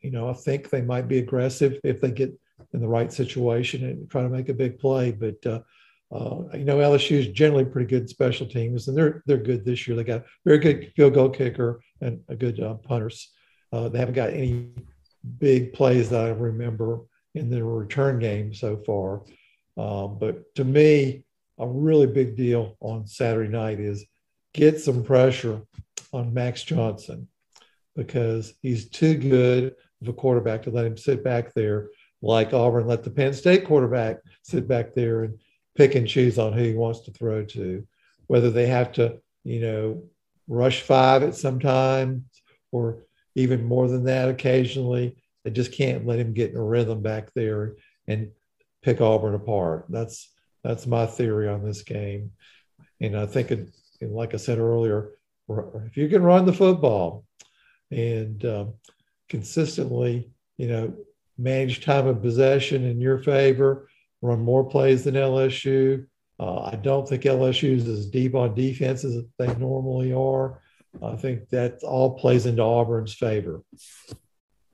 you 0.00 0.10
know 0.10 0.28
I 0.28 0.32
think 0.32 0.70
they 0.70 0.82
might 0.82 1.08
be 1.08 1.18
aggressive 1.18 1.78
if 1.84 2.00
they 2.00 2.10
get 2.10 2.32
in 2.72 2.80
the 2.80 2.88
right 2.88 3.12
situation 3.12 3.84
and 3.84 4.10
try 4.10 4.22
to 4.22 4.28
make 4.28 4.48
a 4.48 4.54
big 4.54 4.78
play. 4.78 5.12
But 5.12 5.46
uh, 5.46 5.60
uh, 6.12 6.56
you 6.56 6.64
know 6.64 6.78
LSU 6.78 7.18
is 7.18 7.28
generally 7.28 7.64
pretty 7.64 7.88
good 7.88 8.08
special 8.08 8.46
teams, 8.46 8.88
and 8.88 8.96
they're 8.96 9.22
they're 9.26 9.38
good 9.38 9.64
this 9.64 9.86
year. 9.86 9.96
They 9.96 10.04
got 10.04 10.20
a 10.20 10.24
very 10.44 10.58
good 10.58 10.92
field 10.94 11.14
goal 11.14 11.30
kicker 11.30 11.80
and 12.00 12.20
a 12.28 12.36
good 12.36 12.60
uh, 12.60 12.74
punters. 12.74 13.32
Uh, 13.72 13.88
they 13.88 13.98
haven't 13.98 14.14
got 14.14 14.30
any 14.30 14.68
big 15.38 15.72
plays 15.72 16.10
that 16.10 16.24
I 16.24 16.28
remember 16.30 17.00
in 17.34 17.50
their 17.50 17.64
return 17.64 18.18
game 18.18 18.54
so 18.54 18.76
far. 18.76 19.22
Um, 19.76 20.18
but 20.18 20.54
to 20.54 20.64
me, 20.64 21.24
a 21.58 21.66
really 21.66 22.06
big 22.06 22.36
deal 22.36 22.76
on 22.80 23.06
Saturday 23.06 23.50
night 23.50 23.80
is 23.80 24.04
get 24.52 24.80
some 24.80 25.02
pressure 25.02 25.62
on 26.12 26.32
Max 26.32 26.62
Johnson 26.62 27.28
because 27.96 28.54
he's 28.62 28.88
too 28.88 29.16
good 29.16 29.74
of 30.02 30.08
a 30.08 30.12
quarterback 30.12 30.62
to 30.62 30.70
let 30.70 30.86
him 30.86 30.96
sit 30.96 31.22
back 31.24 31.54
there 31.54 31.88
like 32.24 32.54
Auburn 32.54 32.86
let 32.86 33.04
the 33.04 33.10
Penn 33.10 33.34
State 33.34 33.66
quarterback 33.66 34.18
sit 34.42 34.66
back 34.66 34.94
there 34.94 35.24
and 35.24 35.38
pick 35.76 35.94
and 35.94 36.08
choose 36.08 36.38
on 36.38 36.54
who 36.54 36.62
he 36.62 36.72
wants 36.72 37.00
to 37.00 37.10
throw 37.12 37.44
to, 37.44 37.86
whether 38.28 38.50
they 38.50 38.66
have 38.66 38.92
to, 38.92 39.18
you 39.44 39.60
know, 39.60 40.02
rush 40.48 40.80
five 40.80 41.22
at 41.22 41.34
some 41.34 41.60
time 41.60 42.24
or 42.72 43.04
even 43.34 43.62
more 43.62 43.88
than 43.88 44.04
that 44.04 44.30
occasionally. 44.30 45.16
They 45.44 45.50
just 45.50 45.72
can't 45.72 46.06
let 46.06 46.18
him 46.18 46.32
get 46.32 46.50
in 46.50 46.56
a 46.56 46.64
rhythm 46.64 47.02
back 47.02 47.28
there 47.34 47.74
and 48.08 48.30
pick 48.82 49.02
Auburn 49.02 49.34
apart. 49.34 49.84
That's 49.90 50.32
that's 50.62 50.86
my 50.86 51.04
theory 51.04 51.46
on 51.48 51.62
this 51.62 51.82
game. 51.82 52.32
And 53.02 53.18
I 53.18 53.26
think, 53.26 53.50
it, 53.50 53.68
like 54.00 54.32
I 54.32 54.38
said 54.38 54.58
earlier, 54.58 55.10
if 55.50 55.96
you 55.98 56.08
can 56.08 56.22
run 56.22 56.46
the 56.46 56.54
football 56.54 57.26
and 57.94 58.44
um, 58.44 58.74
consistently, 59.28 60.30
you 60.56 60.68
know, 60.68 60.94
manage 61.38 61.84
time 61.84 62.06
of 62.06 62.22
possession 62.22 62.84
in 62.84 63.00
your 63.00 63.18
favor, 63.18 63.88
run 64.22 64.40
more 64.40 64.64
plays 64.64 65.04
than 65.04 65.14
LSU. 65.14 66.06
Uh, 66.38 66.62
I 66.62 66.76
don't 66.76 67.08
think 67.08 67.22
LSU 67.22 67.76
is 67.76 67.88
as 67.88 68.06
deep 68.06 68.34
on 68.34 68.54
defense 68.54 69.04
as 69.04 69.22
they 69.38 69.54
normally 69.54 70.12
are. 70.12 70.60
I 71.02 71.16
think 71.16 71.48
that 71.50 71.82
all 71.82 72.18
plays 72.18 72.46
into 72.46 72.62
Auburn's 72.62 73.14
favor. 73.14 73.62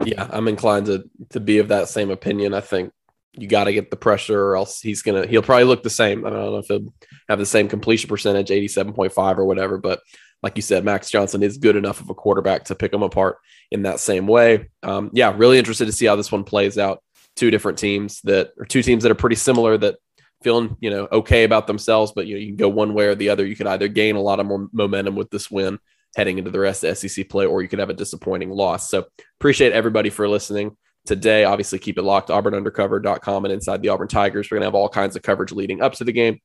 Yeah, 0.04 0.26
I'm 0.30 0.48
inclined 0.48 0.86
to 0.86 1.04
to 1.30 1.40
be 1.40 1.58
of 1.58 1.68
that 1.68 1.88
same 1.88 2.10
opinion. 2.10 2.54
I 2.54 2.60
think 2.60 2.92
you 3.34 3.46
got 3.46 3.64
to 3.64 3.72
get 3.72 3.90
the 3.90 3.96
pressure 3.96 4.42
or 4.42 4.56
else 4.56 4.80
he's 4.80 5.02
gonna 5.02 5.26
he'll 5.26 5.42
probably 5.42 5.64
look 5.64 5.82
the 5.82 5.90
same. 5.90 6.26
I 6.26 6.30
don't 6.30 6.38
know 6.38 6.56
if 6.56 6.66
he'll 6.66 6.92
have 7.28 7.38
the 7.38 7.46
same 7.46 7.68
completion 7.68 8.08
percentage, 8.08 8.48
87.5 8.48 9.38
or 9.38 9.44
whatever, 9.44 9.78
but 9.78 10.00
like 10.42 10.56
you 10.56 10.62
said, 10.62 10.84
Max 10.84 11.10
Johnson 11.10 11.42
is 11.42 11.58
good 11.58 11.76
enough 11.76 12.00
of 12.00 12.10
a 12.10 12.14
quarterback 12.14 12.64
to 12.64 12.74
pick 12.74 12.92
them 12.92 13.02
apart 13.02 13.38
in 13.70 13.82
that 13.82 14.00
same 14.00 14.26
way. 14.26 14.70
Um, 14.82 15.10
yeah, 15.12 15.34
really 15.36 15.58
interested 15.58 15.86
to 15.86 15.92
see 15.92 16.06
how 16.06 16.16
this 16.16 16.32
one 16.32 16.44
plays 16.44 16.78
out. 16.78 17.02
Two 17.36 17.50
different 17.50 17.78
teams 17.78 18.20
that 18.22 18.52
are 18.58 18.64
two 18.64 18.82
teams 18.82 19.02
that 19.02 19.12
are 19.12 19.16
pretty 19.16 19.36
similar 19.36 19.78
that 19.78 19.96
feeling 20.42 20.76
you 20.80 20.90
know 20.90 21.06
okay 21.12 21.44
about 21.44 21.66
themselves, 21.66 22.12
but 22.12 22.26
you 22.26 22.34
know 22.34 22.40
you 22.40 22.48
can 22.48 22.56
go 22.56 22.68
one 22.68 22.94
way 22.94 23.06
or 23.06 23.14
the 23.14 23.28
other. 23.28 23.46
You 23.46 23.56
could 23.56 23.66
either 23.66 23.88
gain 23.88 24.16
a 24.16 24.20
lot 24.20 24.40
of 24.40 24.46
more 24.46 24.68
momentum 24.72 25.14
with 25.14 25.30
this 25.30 25.50
win 25.50 25.78
heading 26.16 26.38
into 26.38 26.50
the 26.50 26.58
rest 26.58 26.82
of 26.82 26.96
SEC 26.98 27.28
play, 27.28 27.46
or 27.46 27.62
you 27.62 27.68
could 27.68 27.78
have 27.78 27.90
a 27.90 27.94
disappointing 27.94 28.50
loss. 28.50 28.90
So 28.90 29.06
appreciate 29.38 29.72
everybody 29.72 30.10
for 30.10 30.28
listening 30.28 30.76
today. 31.06 31.44
Obviously, 31.44 31.78
keep 31.78 31.98
it 31.98 32.02
locked, 32.02 32.30
auburnundercover.com 32.30 33.44
and 33.44 33.54
inside 33.54 33.82
the 33.82 33.88
Auburn 33.88 34.08
Tigers. 34.08 34.50
We're 34.50 34.56
going 34.56 34.62
to 34.62 34.66
have 34.66 34.74
all 34.74 34.88
kinds 34.88 35.14
of 35.14 35.22
coverage 35.22 35.52
leading 35.52 35.82
up 35.82 35.92
to 35.94 36.04
the 36.04 36.12
game 36.12 36.40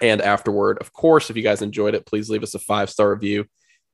and 0.00 0.20
afterward. 0.20 0.78
Of 0.80 0.92
course, 0.92 1.30
if 1.30 1.36
you 1.36 1.42
guys 1.42 1.62
enjoyed 1.62 1.94
it, 1.94 2.06
please 2.06 2.28
leave 2.30 2.42
us 2.42 2.54
a 2.54 2.58
five 2.58 2.90
star 2.90 3.10
review. 3.10 3.46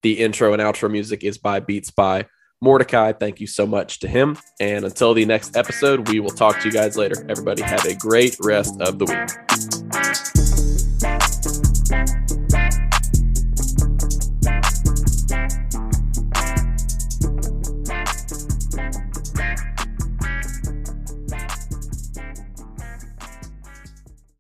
The 0.03 0.19
intro 0.21 0.53
and 0.53 0.63
outro 0.63 0.91
music 0.91 1.25
is 1.25 1.39
by 1.39 1.61
Beats 1.61 1.91
by 1.91 2.27
Mordecai. 2.61 3.13
Thank 3.13 3.41
you 3.41 3.47
so 3.47 3.67
much 3.67 4.01
to 4.01 4.09
him. 4.09 4.39
And 4.61 4.85
until 4.85 5.15
the 5.15 5.25
next 5.25 5.57
episode, 5.57 6.09
we 6.09 6.21
will 6.21 6.31
talk 6.31 6.61
to 6.61 6.67
you 6.67 6.73
guys 6.73 6.97
later. 6.97 7.27
Everybody 7.29 7.63
have 7.63 7.85
a 7.85 7.95
great 7.95 8.37
rest 8.41 8.81
of 8.81 8.99
the 8.99 9.07
week. 11.87 12.07